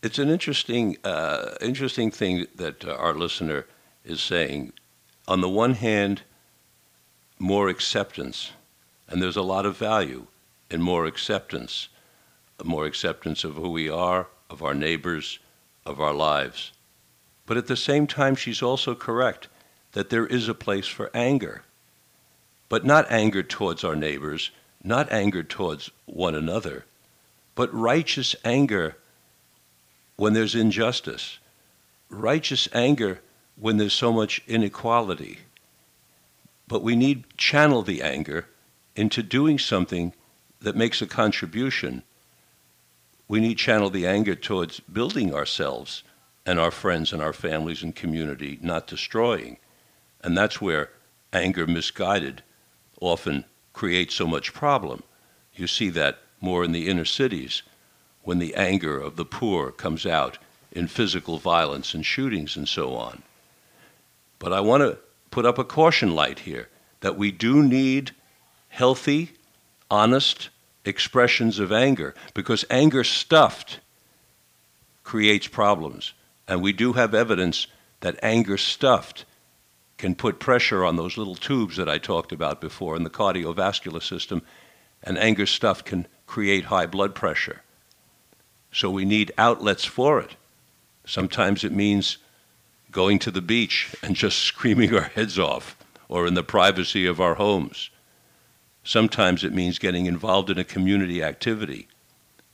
[0.01, 3.65] It's an interesting, uh, interesting thing that uh, our listener
[4.03, 4.73] is saying.
[5.27, 6.21] On the one hand,
[7.39, 8.51] more acceptance,
[9.07, 10.27] and there's a lot of value
[10.69, 11.87] in more acceptance,
[12.63, 15.39] more acceptance of who we are, of our neighbors,
[15.85, 16.71] of our lives.
[17.45, 19.47] But at the same time, she's also correct
[19.93, 21.63] that there is a place for anger
[22.75, 24.51] but not anger towards our neighbors,
[24.83, 26.83] not anger towards one another,
[27.55, 28.97] but righteous anger
[30.17, 31.39] when there's injustice,
[32.09, 33.21] righteous anger
[33.55, 35.37] when there's so much inequality.
[36.67, 38.45] But we need channel the anger
[38.93, 40.11] into doing something
[40.59, 42.03] that makes a contribution.
[43.29, 46.03] We need channel the anger towards building ourselves
[46.45, 49.59] and our friends and our families and community, not destroying.
[50.21, 50.89] And that's where
[51.31, 52.43] anger misguided
[52.99, 55.03] often create so much problem.
[55.53, 57.63] You see that more in the inner cities
[58.23, 60.37] when the anger of the poor comes out
[60.71, 63.21] in physical violence and shootings and so on.
[64.39, 64.97] But I want to
[65.31, 66.69] put up a caution light here
[67.01, 68.11] that we do need
[68.69, 69.31] healthy,
[69.89, 70.49] honest
[70.83, 73.79] expressions of anger because anger stuffed
[75.03, 76.13] creates problems.
[76.47, 77.67] And we do have evidence
[78.01, 79.25] that anger stuffed
[79.97, 84.03] can put pressure on those little tubes that I talked about before in the cardiovascular
[84.03, 84.41] system,
[85.03, 87.61] and anger stuff can create high blood pressure.
[88.71, 90.35] So we need outlets for it.
[91.05, 92.17] Sometimes it means
[92.91, 95.77] going to the beach and just screaming our heads off,
[96.09, 97.89] or in the privacy of our homes.
[98.83, 101.87] Sometimes it means getting involved in a community activity,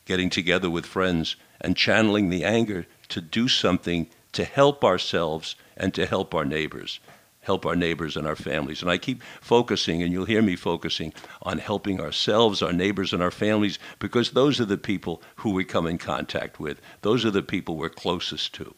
[0.05, 5.93] getting together with friends and channeling the anger to do something to help ourselves and
[5.93, 6.99] to help our neighbors,
[7.41, 8.81] help our neighbors and our families.
[8.81, 13.21] And I keep focusing, and you'll hear me focusing, on helping ourselves, our neighbors, and
[13.21, 16.79] our families, because those are the people who we come in contact with.
[17.01, 18.75] Those are the people we're closest to.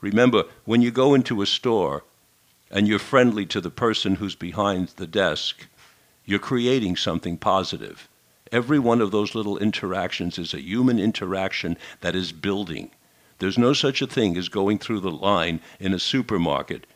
[0.00, 2.04] Remember, when you go into a store
[2.70, 5.66] and you're friendly to the person who's behind the desk,
[6.24, 8.08] you're creating something positive.
[8.50, 12.90] Every one of those little interactions is a human interaction that is building.
[13.38, 16.86] There's no such a thing as going through the line in a supermarket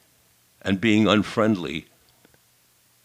[0.62, 1.86] and being unfriendly,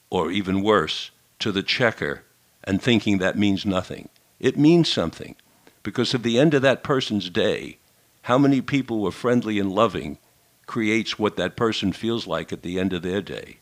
[0.09, 2.23] or even worse, to the checker
[2.63, 4.09] and thinking that means nothing.
[4.39, 5.35] It means something
[5.83, 7.77] because at the end of that person's day,
[8.23, 10.17] how many people were friendly and loving
[10.65, 13.57] creates what that person feels like at the end of their day.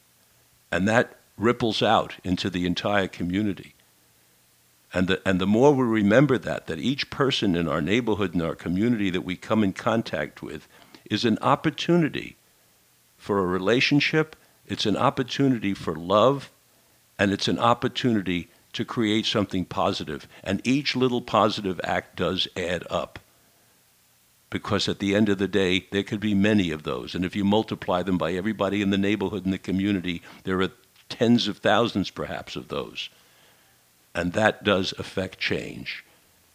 [0.72, 3.76] And that ripples out into the entire community.
[4.94, 8.42] And the, and the more we remember that, that each person in our neighborhood and
[8.42, 10.68] our community that we come in contact with
[11.10, 12.38] is an opportunity
[13.26, 14.36] for a relationship,
[14.68, 16.52] it's an opportunity for love,
[17.18, 20.28] and it's an opportunity to create something positive.
[20.44, 23.18] And each little positive act does add up.
[24.52, 27.16] Because at the end of the day, there could be many of those.
[27.16, 30.70] And if you multiply them by everybody in the neighborhood and the community, there are
[31.10, 33.10] tens of thousands perhaps of those.
[34.14, 36.06] And that does affect change.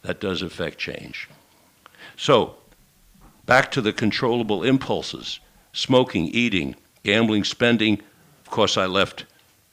[0.02, 1.28] That does affect change.
[2.16, 2.58] So,
[3.44, 5.40] back to the controllable impulses
[5.72, 8.00] smoking, eating, gambling, spending.
[8.44, 9.24] Of course, I left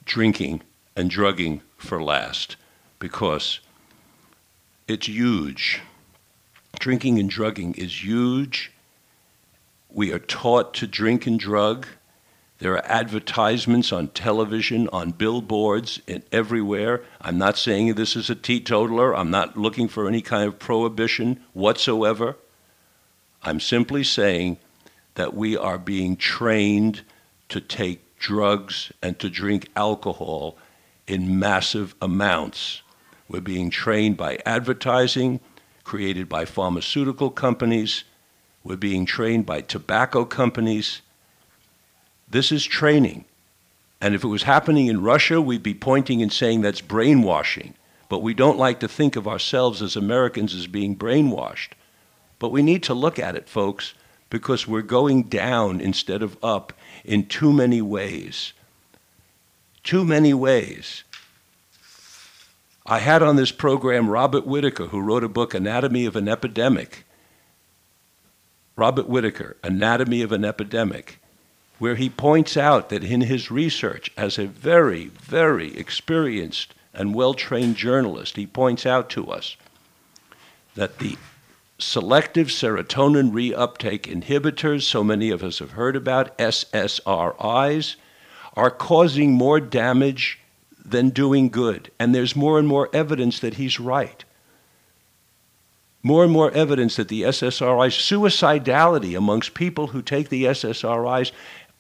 [0.06, 0.62] drinking
[0.96, 2.56] and drugging for last
[3.00, 3.60] because
[4.88, 5.82] it's huge.
[6.80, 8.72] Drinking and drugging is huge.
[9.90, 11.88] We are taught to drink and drug
[12.60, 17.04] there are advertisements on television, on billboards, and everywhere.
[17.22, 19.16] I'm not saying this is a teetotaler.
[19.16, 22.36] I'm not looking for any kind of prohibition whatsoever.
[23.44, 24.58] I'm simply saying
[25.18, 27.02] that we are being trained
[27.50, 30.58] to take drugs and to drink alcohol
[31.06, 32.82] in massive amounts.
[33.30, 35.42] We're being trained by advertising
[35.84, 38.04] created by pharmaceutical companies.
[38.64, 41.02] We're being trained by tobacco companies
[42.30, 43.26] this is training.
[44.02, 47.74] And if it was happening in Russia, we'd be pointing and saying that's brainwashing.
[48.10, 51.70] But we don't like to think of ourselves as Americans as being brainwashed.
[52.40, 53.94] But we need to look at it, folks,
[54.30, 58.54] because we're going down instead of up in too many ways.
[59.84, 61.04] Too many ways.
[62.86, 67.06] I had on this program Robert Whitaker, who wrote a book, Anatomy of an Epidemic.
[68.76, 71.20] Robert Whitaker, Anatomy of an Epidemic
[71.80, 77.34] where he points out that in his research, as a very, very experienced and well
[77.34, 79.56] trained journalist, he points out to us
[80.76, 81.18] that the
[81.80, 87.96] selective serotonin reuptake inhibitors, so many of us have heard about, SSRIs,
[88.56, 90.40] are causing more damage
[90.84, 91.92] than doing good.
[92.00, 94.24] And there's more and more evidence that he's right.
[96.02, 101.32] More and more evidence that the SSRIs, suicidality amongst people who take the SSRIs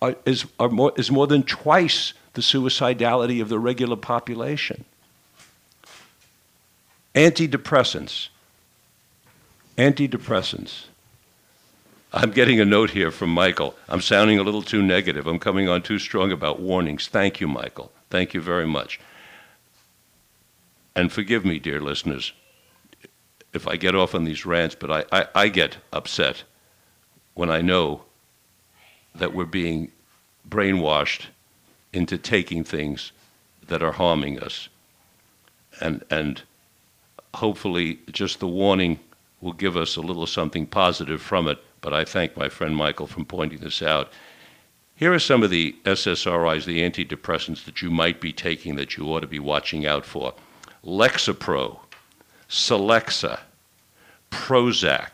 [0.01, 4.85] are, is, are more, is more than twice the suicidality of the regular population.
[7.15, 8.29] Antidepressants.
[9.77, 10.85] Antidepressants.
[12.11, 13.75] I'm getting a note here from Michael.
[13.87, 15.27] I'm sounding a little too negative.
[15.27, 17.07] I'm coming on too strong about warnings.
[17.07, 17.91] Thank you, Michael.
[18.09, 18.99] Thank you very much.
[20.95, 22.33] And forgive me, dear listeners,
[23.53, 26.43] if I get off on these rants, but I, I, I get upset
[27.35, 28.01] when I know
[29.13, 29.91] that we're being
[30.49, 31.27] brainwashed
[31.93, 33.11] into taking things
[33.67, 34.69] that are harming us.
[35.79, 36.41] And, and
[37.35, 38.99] hopefully, just the warning
[39.41, 41.59] will give us a little something positive from it.
[41.81, 44.11] But I thank my friend Michael for pointing this out.
[44.95, 49.05] Here are some of the SSRIs, the antidepressants that you might be taking that you
[49.05, 50.33] ought to be watching out for
[50.83, 51.79] Lexapro,
[52.49, 53.39] Celexa,
[54.31, 55.09] Prozac,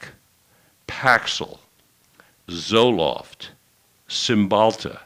[0.87, 1.59] Paxil,
[2.47, 3.49] Zoloft,
[4.07, 5.01] Cymbalta.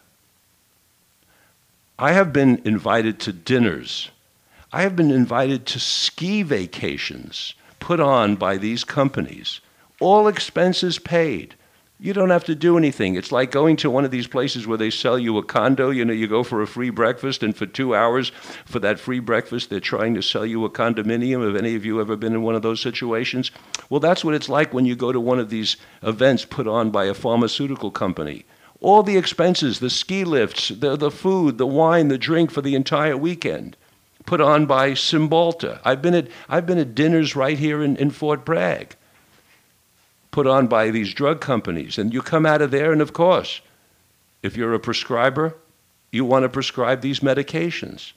[1.97, 4.11] I have been invited to dinners.
[4.72, 9.61] I have been invited to ski vacations put on by these companies
[9.99, 11.55] all expenses paid.
[11.99, 13.15] You don't have to do anything.
[13.15, 15.89] It's like going to one of these places where they sell you a condo.
[15.89, 18.32] You know, you go for a free breakfast, and for two hours
[18.65, 21.43] for that free breakfast, they're trying to sell you a condominium.
[21.43, 23.49] Have any of you ever been in one of those situations?
[23.89, 26.91] Well, that's what it's like when you go to one of these events put on
[26.91, 28.45] by a pharmaceutical company.
[28.80, 32.75] All the expenses, the ski lifts, the, the food, the wine, the drink for the
[32.75, 33.75] entire weekend,
[34.28, 35.80] put on by Cymbalta.
[35.84, 38.95] I've been at, I've been at dinners right here in, in Fort Bragg
[40.30, 41.97] put on by these drug companies.
[41.97, 43.61] And you come out of there, and of course,
[44.43, 45.57] if you're a prescriber,
[46.11, 48.11] you want to prescribe these medications.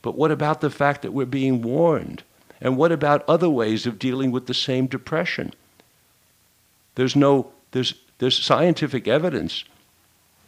[0.00, 2.24] But what about the fact that we're being warned?
[2.60, 5.54] And what about other ways of dealing with the same depression?
[6.96, 9.64] There's no there's there's scientific evidence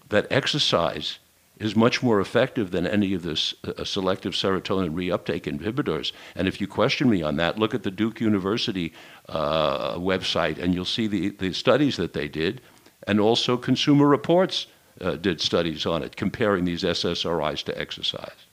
[0.09, 1.19] that exercise
[1.59, 6.13] is much more effective than any of this uh, selective serotonin reuptake inhibitors.
[6.35, 8.93] And if you question me on that, look at the Duke University
[9.29, 12.61] uh, website and you'll see the, the studies that they did.
[13.07, 14.67] And also, Consumer Reports
[15.01, 18.47] uh, did studies on it, comparing these SSRIs to exercise.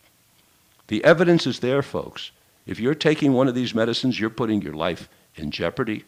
[0.87, 2.31] The evidence is there, folks.
[2.65, 6.03] If you're taking one of these medicines, you're putting your life in jeopardy.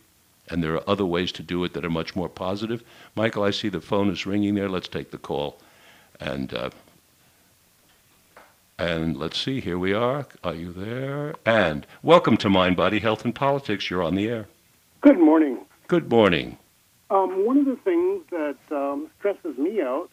[0.49, 2.83] And there are other ways to do it that are much more positive.
[3.15, 4.69] Michael, I see the phone is ringing there.
[4.69, 5.57] Let's take the call.
[6.19, 6.69] And uh,
[8.77, 10.25] and let's see, here we are.
[10.43, 11.35] Are you there?
[11.45, 13.89] And welcome to Mind, Body, Health, and Politics.
[13.89, 14.47] You're on the air.
[15.01, 15.59] Good morning.
[15.87, 16.57] Good morning.
[17.09, 20.09] Um, one of the things that um, stresses me out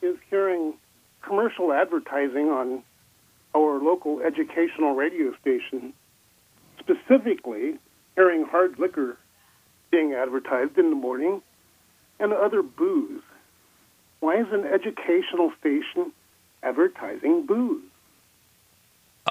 [0.00, 0.74] is hearing
[1.22, 2.82] commercial advertising on
[3.56, 5.92] our local educational radio station,
[6.78, 7.78] specifically
[8.14, 9.18] hearing hard liquor
[9.90, 11.42] being advertised in the morning
[12.18, 13.22] and other booze.
[14.22, 16.12] Why is an educational station
[16.62, 17.82] advertising booze?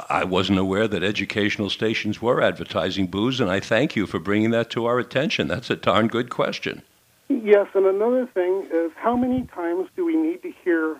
[0.09, 4.51] I wasn't aware that educational stations were advertising booze, and I thank you for bringing
[4.51, 5.47] that to our attention.
[5.47, 6.81] That's a darn good question.
[7.29, 10.99] Yes, and another thing is how many times do we need to hear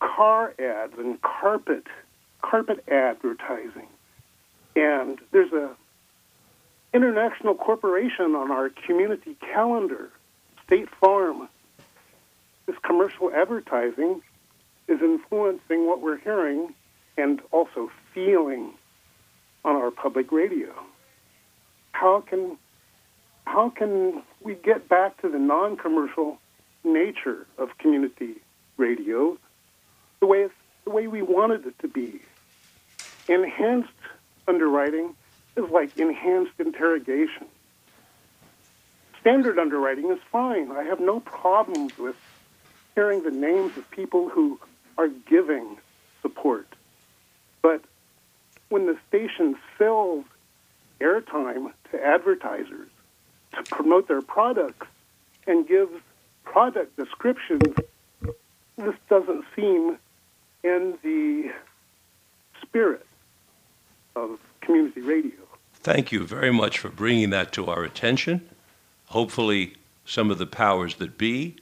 [0.00, 1.86] car ads and carpet
[2.40, 3.88] carpet advertising?
[4.76, 5.76] And there's a
[6.94, 10.08] international corporation on our community calendar,
[10.64, 11.50] State Farm.
[12.66, 14.22] This commercial advertising
[14.88, 16.74] is influencing what we're hearing
[17.16, 18.72] and also feeling
[19.64, 20.72] on our public radio.
[21.92, 22.58] How can
[23.46, 26.38] how can we get back to the non-commercial
[26.82, 28.36] nature of community
[28.76, 29.38] radio
[30.20, 30.48] the way
[30.84, 32.20] the way we wanted it to be?
[33.28, 33.90] Enhanced
[34.48, 35.14] underwriting
[35.56, 37.46] is like enhanced interrogation.
[39.20, 40.70] Standard underwriting is fine.
[40.72, 42.16] I have no problems with
[42.94, 44.58] hearing the names of people who
[44.96, 45.76] are giving
[46.22, 46.66] support.
[47.62, 47.82] But
[48.68, 50.24] when the station sells
[51.00, 52.88] airtime to advertisers
[53.52, 54.86] to promote their products
[55.46, 55.92] and gives
[56.44, 57.74] product descriptions,
[58.76, 59.98] this doesn't seem
[60.62, 61.52] in the
[62.62, 63.06] spirit
[64.16, 65.32] of community radio.
[65.74, 68.48] Thank you very much for bringing that to our attention.
[69.06, 69.74] Hopefully,
[70.06, 71.56] some of the powers that be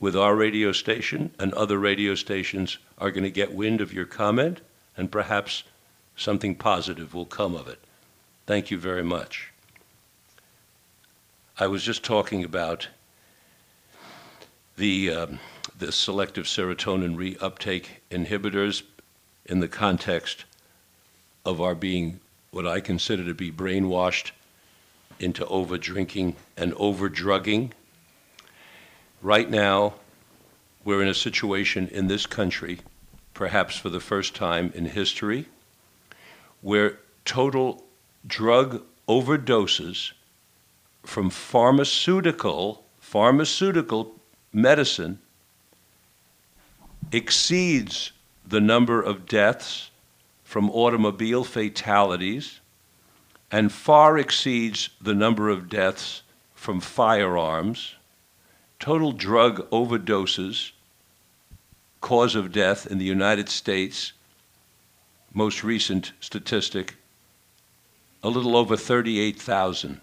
[0.00, 4.06] with our radio station and other radio stations are going to get wind of your
[4.06, 4.60] comment,
[4.96, 5.62] and perhaps
[6.16, 7.78] something positive will come of it.
[8.46, 9.52] Thank you very much.
[11.58, 12.88] I was just talking about
[14.76, 15.38] the, um,
[15.78, 18.82] the selective serotonin reuptake inhibitors
[19.44, 20.44] in the context
[21.44, 22.20] of our being
[22.50, 24.30] what I consider to be brainwashed
[25.18, 27.74] into over drinking and over drugging
[29.22, 29.94] Right now,
[30.82, 32.80] we're in a situation in this country,
[33.34, 35.44] perhaps for the first time in history,
[36.62, 37.84] where total
[38.26, 40.12] drug overdoses
[41.02, 44.14] from pharmaceutical pharmaceutical
[44.52, 45.18] medicine
[47.12, 48.12] exceeds
[48.46, 49.90] the number of deaths
[50.44, 52.60] from automobile fatalities
[53.50, 56.22] and far exceeds the number of deaths
[56.54, 57.96] from firearms
[58.80, 60.72] total drug overdoses,
[62.00, 64.12] cause of death in the United States,
[65.34, 66.96] most recent statistic,
[68.22, 70.00] a little over 38,000.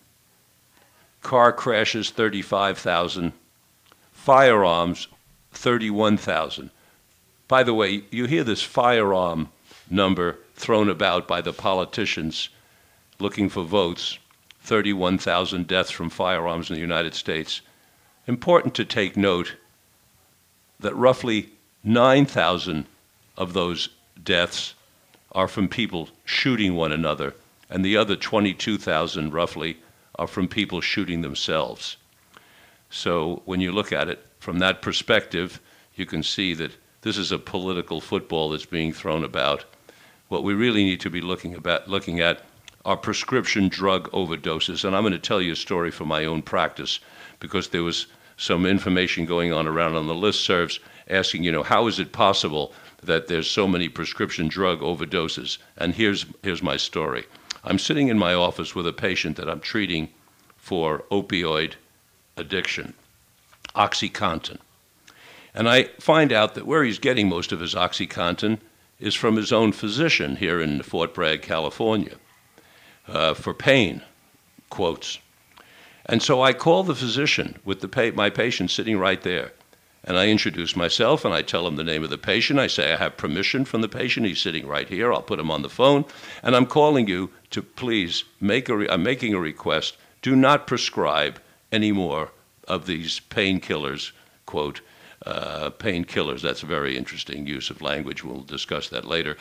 [1.24, 3.34] Car crashes, 35,000.
[4.14, 5.08] Firearms,
[5.52, 6.70] 31,000.
[7.48, 9.50] By the way, you hear this firearm
[9.90, 12.50] number thrown about by the politicians
[13.20, 14.20] looking for votes
[14.62, 17.62] 31,000 deaths from firearms in the United States
[18.28, 19.56] important to take note
[20.80, 21.50] that roughly
[21.84, 22.86] 9,000
[23.38, 23.90] of those
[24.24, 24.74] deaths
[25.32, 27.34] are from people shooting one another,
[27.70, 29.78] and the other 22,000 roughly
[30.16, 31.98] are from people shooting themselves.
[32.90, 35.60] So when you look at it from that perspective,
[35.96, 36.72] you can see that
[37.02, 39.66] this is a political football that's being thrown about.
[40.28, 42.44] What we really need to be looking about looking at
[42.86, 44.86] are prescription drug overdoses.
[44.86, 47.00] And I'm going to tell you a story from my own practice
[47.40, 48.08] because there was
[48.38, 50.80] some information going on around on the listservs
[51.10, 52.72] asking, you know, how is it possible
[53.04, 55.58] that there's so many prescription drug overdoses?
[55.78, 57.26] And here's here's my story.
[57.64, 60.10] I'm sitting in my office with a patient that I'm treating
[60.58, 61.74] for opioid
[62.38, 62.94] addiction,
[63.76, 64.60] OxyContin.
[65.54, 68.60] And I find out that where he's getting most of his OxyContin
[69.00, 72.16] is from his own physician here in Fort Bragg, California,
[73.08, 74.04] uh, for pain,
[74.70, 75.20] quotes.
[76.08, 79.52] And so I call the physician with the pa- my patient sitting right there.
[80.04, 82.60] And I introduce myself and I tell him the name of the patient.
[82.60, 84.26] I say I have permission from the patient.
[84.26, 85.12] He's sitting right here.
[85.12, 86.06] I'll put him on the phone.
[86.42, 89.98] And I'm calling you to please make a re- I'm making a request.
[90.22, 91.42] Do not prescribe
[91.74, 92.32] any more
[92.70, 94.12] of these painkillers,
[94.46, 94.80] quote,
[95.26, 96.42] uh, painkillers.
[96.42, 98.24] That's a very interesting use of language.
[98.24, 99.36] We'll discuss that later.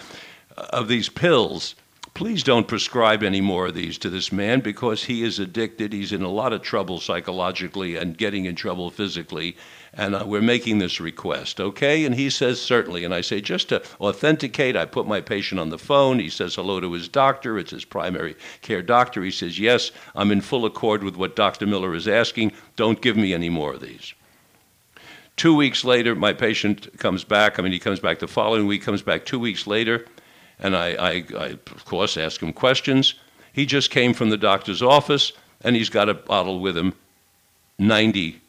[0.57, 1.77] Uh, of these pills
[2.17, 5.93] please don't prescribe any more of these to this man because he is addicted.
[5.93, 9.55] He's in a lot of trouble psychologically and getting in trouble physically.
[9.93, 12.07] And uh, we're making this request, okay?
[12.07, 13.05] And he says, certainly.
[13.05, 16.19] And I say, just to authenticate, I put my patient on the phone.
[16.19, 17.59] He says hello to his doctor.
[17.59, 19.23] It's his primary care doctor.
[19.23, 21.67] He says, yes, I'm in full accord with what Dr.
[21.67, 22.53] Miller is asking.
[22.77, 24.15] Don't give me any more of these.
[25.37, 27.59] Two weeks later, my patient comes back.
[27.59, 30.07] I mean, he comes back the following week, comes back two weeks later
[30.59, 33.15] and I, I, I, of course, ask him questions.
[33.53, 35.33] He just came from the doctor's office,
[35.63, 36.95] and he's got a bottle with him
[37.79, 38.41] 90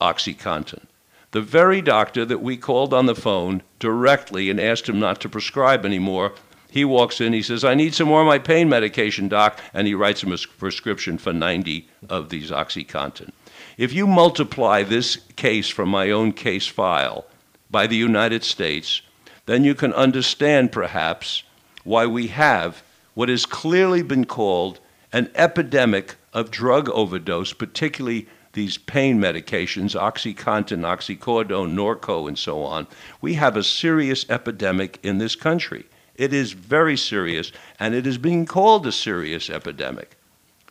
[0.00, 0.84] OxyContin.
[1.32, 5.28] The very doctor that we called on the phone directly and asked him not to
[5.28, 6.32] prescribe anymore,
[6.70, 9.86] he walks in, he says, I need some more of my pain medication, doc, and
[9.86, 13.30] he writes him a prescription for 90 of these OxyContin.
[13.76, 17.26] If you multiply this case from my own case file
[17.70, 19.02] by the United States,
[19.46, 21.42] then you can understand perhaps
[21.84, 22.82] why we have
[23.14, 24.78] what has clearly been called
[25.12, 32.86] an epidemic of drug overdose, particularly these pain medications, OxyContin, oxycodone, Norco, and so on.
[33.20, 35.86] We have a serious epidemic in this country.
[36.16, 40.16] It is very serious, and it is being called a serious epidemic.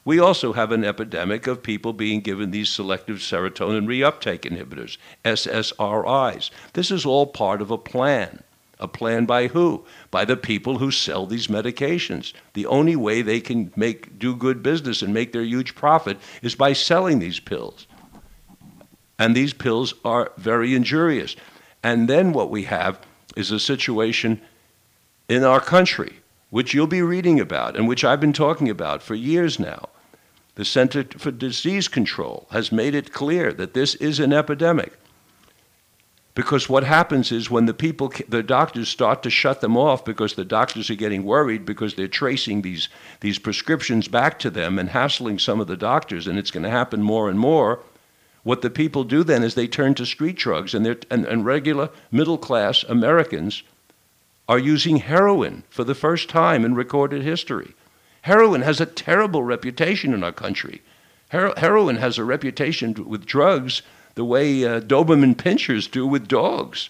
[0.04, 6.52] We also have an epidemic of people being given these selective serotonin reuptake inhibitors, SSRIs.
[6.74, 8.44] This is all part of a plan.
[8.80, 9.86] A plan by who?
[10.12, 12.34] By the people who sell these medications.
[12.54, 16.56] The only way they can make do good business and make their huge profit is
[16.56, 17.88] by selling these pills.
[19.18, 21.36] And these pills are very injurious.
[21.84, 23.00] And then what we have
[23.36, 24.42] is a situation
[25.30, 26.18] in our country,
[26.50, 29.90] which you'll be reading about and which I've been talking about for years now.
[30.56, 34.94] The Center for Disease Control has made it clear that this is an epidemic.
[36.36, 40.36] Because what happens is when the people, the doctors start to shut them off because
[40.36, 42.90] the doctors are getting worried because they're tracing these,
[43.22, 46.70] these prescriptions back to them and hassling some of the doctors, and it's going to
[46.70, 47.80] happen more and more.
[48.44, 51.90] What the people do then is they turn to street drugs, and, and, and regular
[52.12, 53.64] middle class Americans
[54.50, 57.74] are using heroin for the first time in recorded history.
[58.24, 60.82] Heroin has a terrible reputation in our country.
[61.32, 63.82] Hero- heroin has a reputation with drugs
[64.16, 66.90] the way uh, Doberman pinschers do with dogs.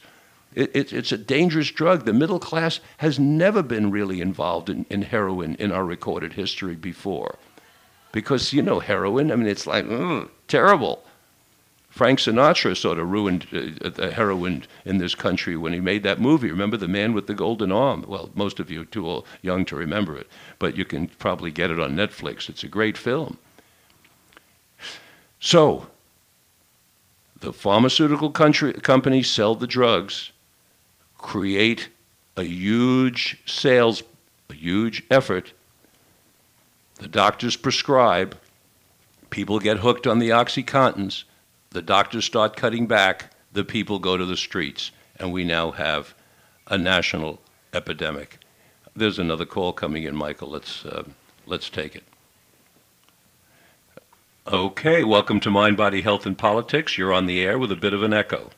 [0.53, 2.05] It, it, it's a dangerous drug.
[2.05, 6.76] The middle class has never been really involved in, in heroin in our recorded history
[6.76, 7.38] before.
[8.11, 11.03] Because, you know, heroin, I mean, it's like, ugh, terrible.
[11.89, 16.19] Frank Sinatra sort of ruined uh, the heroin in this country when he made that
[16.19, 16.51] movie.
[16.51, 18.05] Remember The Man with the Golden Arm?
[18.07, 20.28] Well, most of you are too young to remember it,
[20.59, 22.49] but you can probably get it on Netflix.
[22.49, 23.38] It's a great film.
[25.39, 25.88] So,
[27.46, 30.32] the pharmaceutical country, companies sell the drugs,
[31.16, 31.89] create
[32.36, 34.02] a huge sales,
[34.50, 35.54] a huge effort.
[36.96, 38.36] The doctors prescribe,
[39.30, 41.24] people get hooked on the Oxycontins,
[41.70, 46.16] the doctors start cutting back, the people go to the streets, and we now have
[46.66, 47.39] a national
[47.74, 48.39] epidemic.
[48.96, 50.50] There's another call coming in, Michael.
[50.50, 51.04] Let's, uh,
[51.46, 52.04] let's take it.
[54.48, 57.00] Okay, welcome to Mind, Body, Health, and Politics.
[57.00, 58.52] You're on the air with a bit of an echo.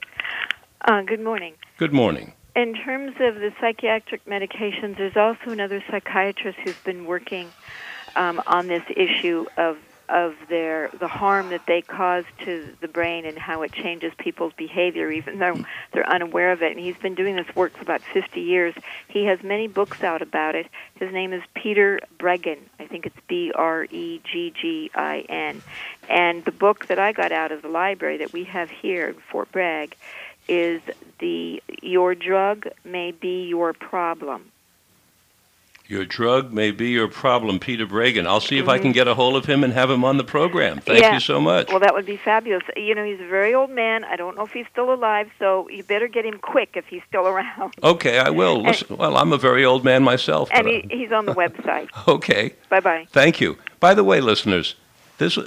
[0.83, 1.53] Uh, good morning.
[1.77, 2.33] Good morning.
[2.57, 7.49] In terms of the psychiatric medications, there's also another psychiatrist who's been working
[8.17, 9.77] um, on this issue of
[10.09, 14.53] of their the harm that they cause to the brain and how it changes people's
[14.53, 16.71] behavior even though they're unaware of it.
[16.71, 18.73] And he's been doing this work for about 50 years.
[19.07, 20.67] He has many books out about it.
[20.95, 25.61] His name is Peter Breggin I think it's B R E G G I N.
[26.09, 29.15] And the book that I got out of the library that we have here in
[29.15, 29.95] Fort Bragg
[30.47, 30.81] is
[31.19, 34.51] the your drug may be your problem
[35.89, 38.25] your drug may be your problem, Peter Breggin.
[38.27, 40.23] I'll see if I can get a hold of him and have him on the
[40.23, 40.79] program.
[40.79, 41.13] Thank Yeah.
[41.13, 41.69] you so much.
[41.69, 42.63] Well, that would be fabulous.
[42.75, 44.03] You know, he's a very old man.
[44.03, 47.01] I don't know if he's still alive, so you better get him quick if he's
[47.07, 47.73] still around.
[47.83, 48.61] Okay, I will.
[48.61, 50.49] Listen, well, I'm a very old man myself.
[50.51, 51.87] And he, he's on the website.
[51.95, 53.07] uh, okay, Bye bye.
[53.11, 53.57] thank you.
[53.79, 54.75] By the way, listeners,
[55.19, 55.37] this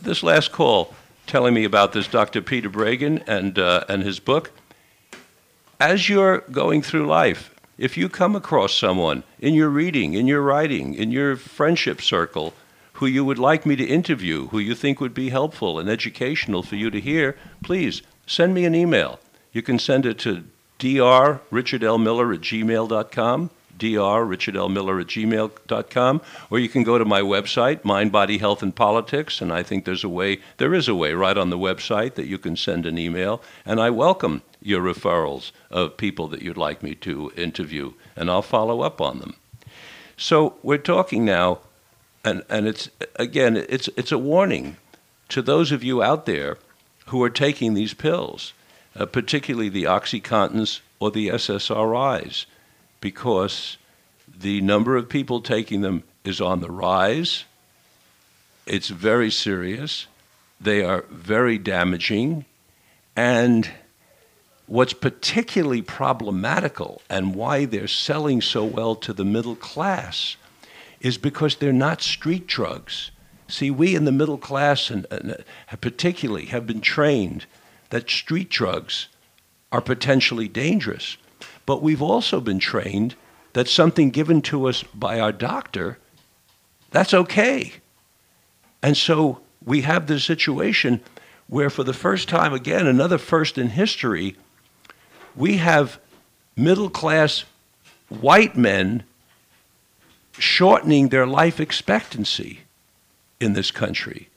[0.00, 0.94] this last call
[1.26, 2.40] telling me about this Dr.
[2.42, 4.50] Peter Breggin and uh, and his book.
[5.80, 7.51] As you're going through life,
[7.82, 12.54] if you come across someone in your reading, in your writing, in your friendship circle,
[12.92, 16.62] who you would like me to interview, who you think would be helpful and educational
[16.62, 19.18] for you to hear, please send me an email.
[19.52, 20.44] You can send it to
[20.78, 23.50] drrichardlmiller at gmail.com,
[23.82, 26.20] drrichardlmiller at gmail.com,
[26.50, 29.84] or you can go to my website, Mind, Body, Health, and Politics, and I think
[29.84, 32.86] there's a way, there is a way right on the website that you can send
[32.86, 37.94] an email, and I welcome your referrals of people that you'd like me to interview,
[38.16, 39.34] and I'll follow up on them.
[40.16, 41.58] So we're talking now,
[42.24, 44.76] and, and it's again, it's it's a warning
[45.28, 46.58] to those of you out there
[47.06, 48.52] who are taking these pills,
[48.94, 52.46] uh, particularly the OxyContins or the SSRIs,
[53.02, 53.76] because
[54.26, 57.44] the number of people taking them is on the rise.
[58.64, 60.06] It's very serious.
[60.58, 62.46] They are very damaging,
[63.14, 63.68] and
[64.66, 70.36] what's particularly problematical and why they're selling so well to the middle class
[71.00, 73.10] is because they're not street drugs.
[73.48, 77.44] See, we in the middle class, and, and uh, particularly, have been trained
[77.90, 79.08] that street drugs
[79.72, 81.16] are potentially dangerous.
[81.66, 83.14] But we've also been trained
[83.52, 85.98] that something given to us by our doctor,
[86.90, 87.74] that's okay.
[88.82, 91.00] And so we have this situation
[91.46, 94.36] where, for the first time, again, another first in history,
[95.36, 96.00] we have
[96.56, 97.44] middle class
[98.08, 99.04] white men
[100.38, 102.60] shortening their life expectancy
[103.38, 104.28] in this country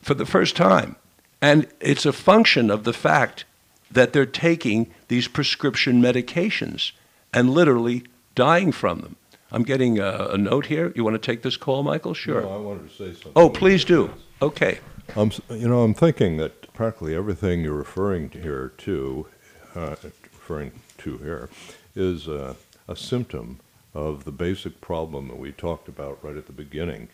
[0.00, 0.96] for the first time.
[1.42, 3.44] And it's a function of the fact
[3.90, 6.92] that they're taking these prescription medications
[7.32, 9.16] and literally dying from them.
[9.52, 10.92] I'm getting a, a note here.
[10.94, 12.14] You want to take this call, Michael?
[12.14, 12.42] Sure.
[12.42, 13.32] No, I wanted to say something.
[13.34, 14.12] oh, please do.
[14.40, 14.78] Okay.
[15.16, 19.26] I'm, you know, I'm thinking that practically everything you're referring to here to,
[19.74, 19.96] uh,
[20.32, 21.50] referring to here,
[21.96, 22.54] is uh,
[22.86, 23.58] a symptom
[23.92, 27.08] of the basic problem that we talked about right at the beginning.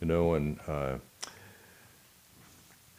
[0.00, 0.96] You know, and uh,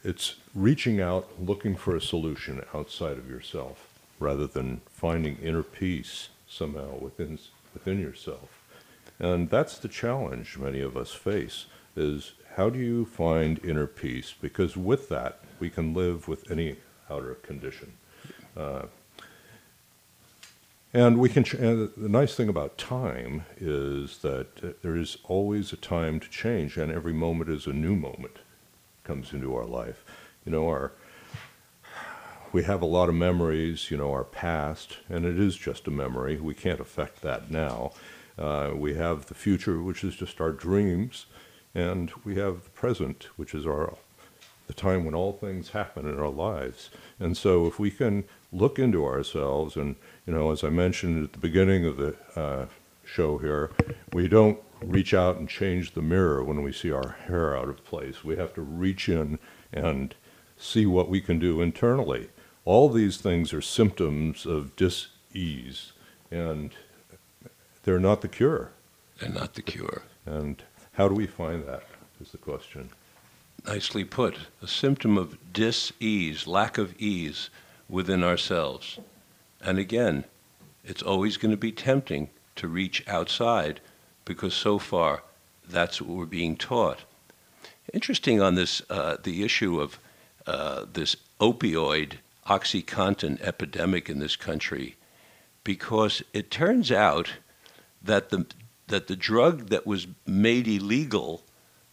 [0.04, 3.88] it's reaching out, looking for a solution outside of yourself,
[4.20, 7.38] rather than finding inner peace somehow within
[7.72, 8.60] within yourself.
[9.18, 14.34] And that's the challenge many of us face is how do you find inner peace?
[14.40, 16.76] Because with that, we can live with any
[17.10, 17.92] outer condition.
[18.56, 18.86] Uh,
[20.92, 21.42] and we can.
[21.42, 26.20] Ch- and the nice thing about time is that uh, there is always a time
[26.20, 28.38] to change, and every moment is a new moment
[29.04, 30.04] comes into our life.
[30.44, 30.92] You know, our
[32.52, 33.90] we have a lot of memories.
[33.90, 36.40] You know, our past, and it is just a memory.
[36.40, 37.92] We can't affect that now.
[38.38, 41.26] Uh, we have the future, which is just our dreams,
[41.74, 43.96] and we have the present, which is our
[44.66, 46.88] the time when all things happen in our lives.
[47.20, 49.96] And so, if we can look into ourselves, and
[50.26, 52.66] you know, as I mentioned at the beginning of the uh,
[53.04, 53.70] show here,
[54.12, 57.84] we don't reach out and change the mirror when we see our hair out of
[57.84, 58.24] place.
[58.24, 59.38] We have to reach in
[59.72, 60.14] and
[60.56, 62.28] see what we can do internally.
[62.64, 65.92] All these things are symptoms of dis-ease,
[66.30, 66.72] and
[67.82, 68.70] they're not the cure.
[69.18, 70.02] They're not the cure.
[70.24, 70.62] And
[70.92, 71.84] how do we find that?
[72.20, 72.90] Is the question.
[73.66, 74.38] Nicely put.
[74.62, 77.50] A symptom of dis-ease, lack of ease
[77.88, 78.98] within ourselves.
[79.60, 80.24] And again,
[80.84, 83.80] it's always going to be tempting to reach outside
[84.24, 85.22] because so far
[85.68, 87.00] that's what we're being taught.
[87.92, 89.98] Interesting on this, uh, the issue of
[90.46, 92.14] uh, this opioid
[92.46, 94.96] OxyContin epidemic in this country,
[95.62, 97.32] because it turns out
[98.02, 98.46] that the
[98.86, 101.42] that the drug that was made illegal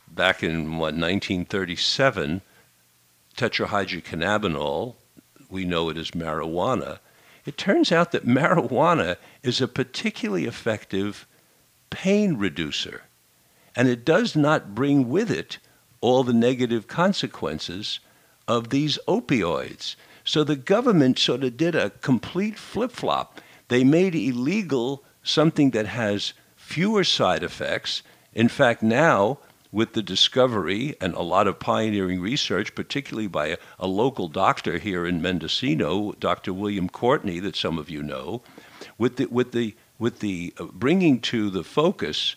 [0.09, 2.41] back in what 1937,
[3.37, 4.95] tetrahydrocannabinol,
[5.49, 6.99] we know it as marijuana.
[7.45, 11.25] It turns out that marijuana is a particularly effective
[11.91, 13.03] pain reducer,
[13.75, 15.59] and it does not bring with it
[16.01, 17.99] all the negative consequences
[18.47, 19.95] of these opioids.
[20.23, 23.39] So the government sort of did a complete flip flop.
[23.67, 28.01] They made illegal something that has fewer side effects.
[28.33, 29.39] In fact, now,
[29.71, 34.77] with the discovery and a lot of pioneering research, particularly by a, a, local doctor
[34.77, 36.53] here in Mendocino, Dr.
[36.53, 38.41] William Courtney, that some of you know,
[38.97, 42.35] with the, with the, with the uh, bringing to the focus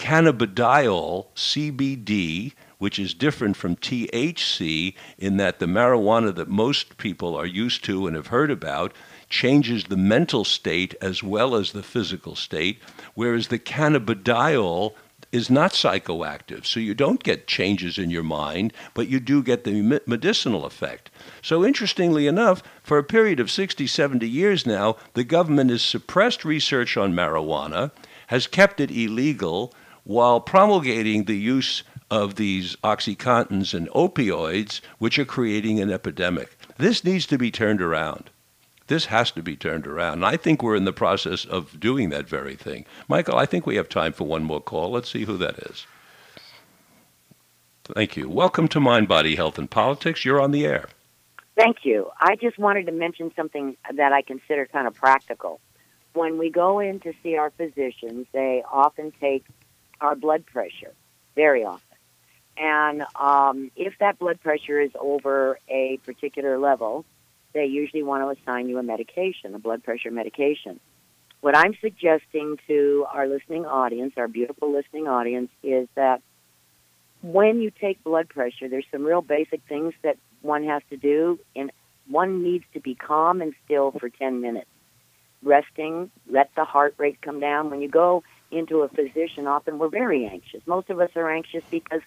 [0.00, 7.46] cannabidiol, CBD, which is different from THC in that the marijuana that most people are
[7.46, 8.92] used to and have heard about
[9.28, 12.80] changes the mental state as well as the physical state,
[13.14, 14.92] whereas the cannabidiol
[15.34, 16.64] is not psychoactive.
[16.64, 21.10] So you don't get changes in your mind, but you do get the medicinal effect.
[21.42, 26.44] So, interestingly enough, for a period of 60, 70 years now, the government has suppressed
[26.44, 27.90] research on marijuana,
[28.28, 29.74] has kept it illegal,
[30.04, 31.82] while promulgating the use
[32.12, 36.56] of these Oxycontins and opioids, which are creating an epidemic.
[36.78, 38.30] This needs to be turned around.
[38.86, 40.14] This has to be turned around.
[40.14, 42.84] And I think we're in the process of doing that very thing.
[43.08, 44.90] Michael, I think we have time for one more call.
[44.90, 45.86] Let's see who that is.
[47.84, 48.28] Thank you.
[48.28, 50.24] Welcome to Mind, Body, Health, and Politics.
[50.24, 50.88] You're on the air.
[51.56, 52.10] Thank you.
[52.20, 55.60] I just wanted to mention something that I consider kind of practical.
[56.12, 59.44] When we go in to see our physicians, they often take
[60.00, 60.92] our blood pressure,
[61.34, 61.96] very often.
[62.56, 67.04] And um, if that blood pressure is over a particular level,
[67.54, 70.80] they usually want to assign you a medication, a blood pressure medication.
[71.40, 76.20] What I'm suggesting to our listening audience, our beautiful listening audience, is that
[77.22, 81.38] when you take blood pressure, there's some real basic things that one has to do,
[81.56, 81.70] and
[82.08, 84.68] one needs to be calm and still for 10 minutes.
[85.42, 87.70] Resting, let the heart rate come down.
[87.70, 90.62] When you go into a physician, often we're very anxious.
[90.66, 92.00] Most of us are anxious because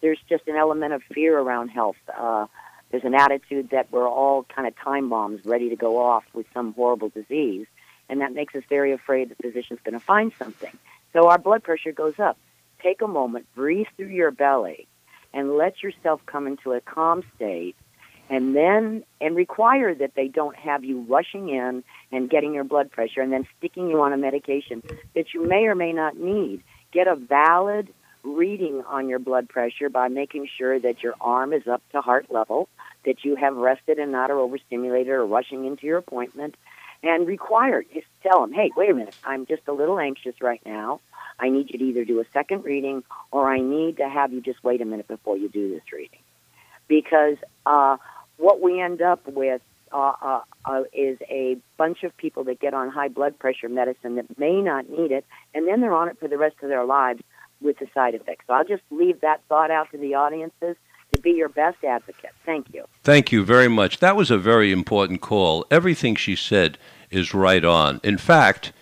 [0.00, 1.96] there's just an element of fear around health.
[2.16, 2.46] Uh,
[2.90, 6.46] there's an attitude that we're all kind of time bombs ready to go off with
[6.52, 7.66] some horrible disease,
[8.08, 10.76] and that makes us very afraid the physician's going to find something.
[11.12, 12.36] So our blood pressure goes up.
[12.82, 14.88] Take a moment, breathe through your belly,
[15.32, 17.76] and let yourself come into a calm state
[18.30, 21.82] and then and require that they don't have you rushing in
[22.12, 24.82] and getting your blood pressure and then sticking you on a medication
[25.14, 26.62] that you may or may not need.
[26.92, 31.66] Get a valid reading on your blood pressure by making sure that your arm is
[31.66, 32.68] up to heart level,
[33.04, 36.54] that you have rested and not are overstimulated or rushing into your appointment,
[37.02, 40.60] and require just tell them, hey, wait a minute, I'm just a little anxious right
[40.64, 41.00] now.
[41.38, 44.42] I need you to either do a second reading or I need to have you
[44.42, 46.18] just wait a minute before you do this reading.
[46.86, 47.96] Because uh,
[48.36, 49.62] what we end up with
[49.92, 54.16] uh, uh, uh, is a bunch of people that get on high blood pressure medicine
[54.16, 56.84] that may not need it, and then they're on it for the rest of their
[56.84, 57.22] lives
[57.60, 58.44] with the side effects.
[58.46, 60.76] So I'll just leave that thought out to the audiences
[61.12, 62.30] to be your best advocate.
[62.46, 62.84] Thank you.
[63.02, 63.98] Thank you very much.
[63.98, 65.66] That was a very important call.
[65.70, 66.78] Everything she said
[67.10, 68.00] is right on.
[68.04, 68.72] In fact,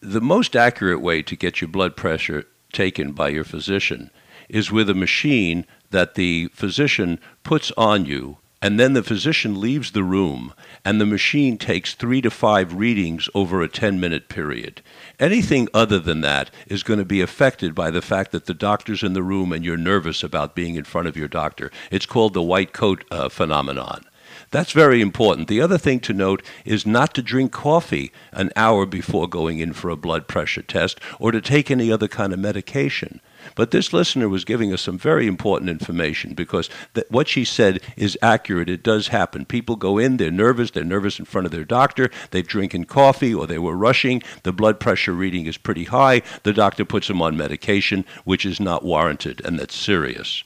[0.00, 4.10] the most accurate way to get your blood pressure taken by your physician
[4.48, 9.92] is with a machine that the physician puts on you and then the physician leaves
[9.92, 10.52] the room
[10.84, 14.82] and the machine takes three to five readings over a 10 minute period.
[15.20, 19.04] Anything other than that is going to be affected by the fact that the doctor's
[19.04, 21.70] in the room and you're nervous about being in front of your doctor.
[21.92, 24.04] It's called the white coat uh, phenomenon.
[24.50, 25.46] That's very important.
[25.46, 29.74] The other thing to note is not to drink coffee an hour before going in
[29.74, 33.20] for a blood pressure test or to take any other kind of medication.
[33.54, 37.80] But this listener was giving us some very important information because that what she said
[37.96, 38.68] is accurate.
[38.68, 39.44] It does happen.
[39.44, 43.34] People go in, they're nervous, they're nervous in front of their doctor, they've drinking coffee
[43.34, 47.22] or they were rushing, the blood pressure reading is pretty high, the doctor puts them
[47.22, 50.42] on medication, which is not warranted, and that's serious.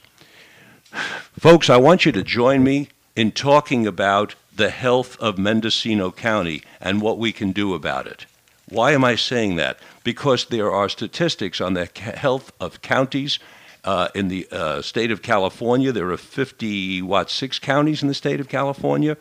[0.91, 6.61] Folks, I want you to join me in talking about the health of Mendocino County
[6.79, 8.25] and what we can do about it.
[8.67, 9.79] Why am I saying that?
[10.03, 13.39] Because there are statistics on the health of counties.
[13.83, 18.13] Uh, in the uh, state of California, there are 50, what, six counties in the
[18.13, 19.17] state of California?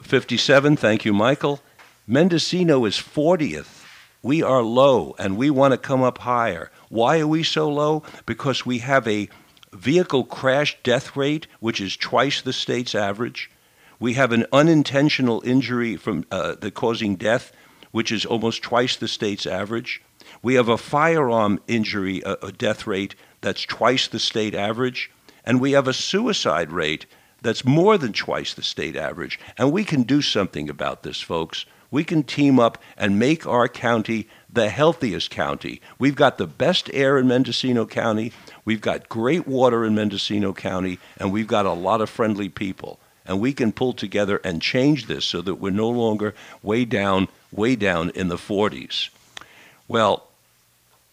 [0.00, 1.60] 57, thank you, Michael.
[2.06, 3.84] Mendocino is 40th.
[4.22, 6.70] We are low and we want to come up higher.
[6.88, 8.02] Why are we so low?
[8.24, 9.28] Because we have a
[9.72, 13.50] vehicle crash death rate which is twice the state's average.
[13.98, 17.52] We have an unintentional injury from uh, the causing death
[17.92, 20.02] which is almost twice the state's average.
[20.42, 25.10] We have a firearm injury a, a death rate that's twice the state average.
[25.44, 27.06] And we have a suicide rate
[27.42, 29.38] that's more than twice the state average.
[29.58, 31.66] And we can do something about this, folks.
[31.90, 35.82] We can team up and make our county the healthiest county.
[35.98, 38.32] We've got the best air in Mendocino County.
[38.64, 42.98] We've got great water in Mendocino County, and we've got a lot of friendly people.
[43.26, 47.28] And we can pull together and change this so that we're no longer way down,
[47.52, 49.10] way down in the 40s.
[49.86, 50.26] Well,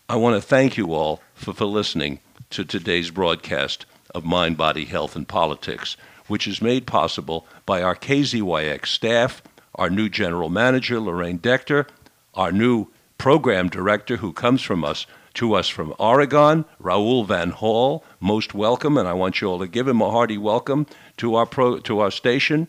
[0.07, 2.19] I want to thank you all for, for listening
[2.49, 3.85] to today's broadcast
[4.15, 9.43] of Mind, Body, Health, and Politics, which is made possible by our KZYX staff,
[9.75, 11.87] our new general manager, Lorraine Dechter,
[12.33, 12.87] our new
[13.17, 18.97] program director who comes from us to us from Oregon, Raoul Van Hall, most welcome,
[18.97, 20.87] and I want you all to give him a hearty welcome
[21.17, 22.67] to our pro, to our station.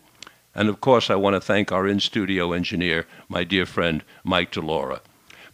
[0.53, 4.51] And of course, I want to thank our in studio engineer, my dear friend Mike
[4.51, 5.01] Delora.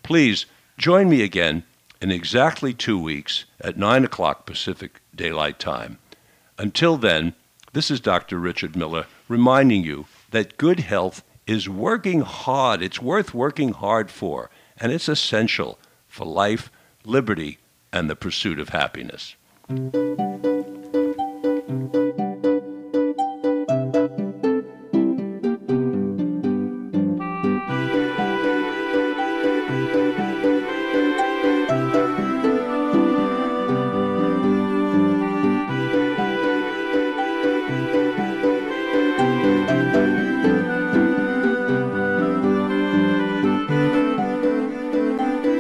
[0.04, 0.46] Please
[0.78, 1.64] join me again
[2.02, 5.98] in exactly two weeks at 9 o'clock Pacific Daylight Time.
[6.58, 7.34] Until then,
[7.74, 8.40] this is Dr.
[8.40, 12.82] Richard Miller reminding you that good health is working hard.
[12.82, 16.72] It's worth working hard for, and it's essential for life,
[17.06, 17.60] liberty,
[17.92, 19.36] and the pursuit of happiness.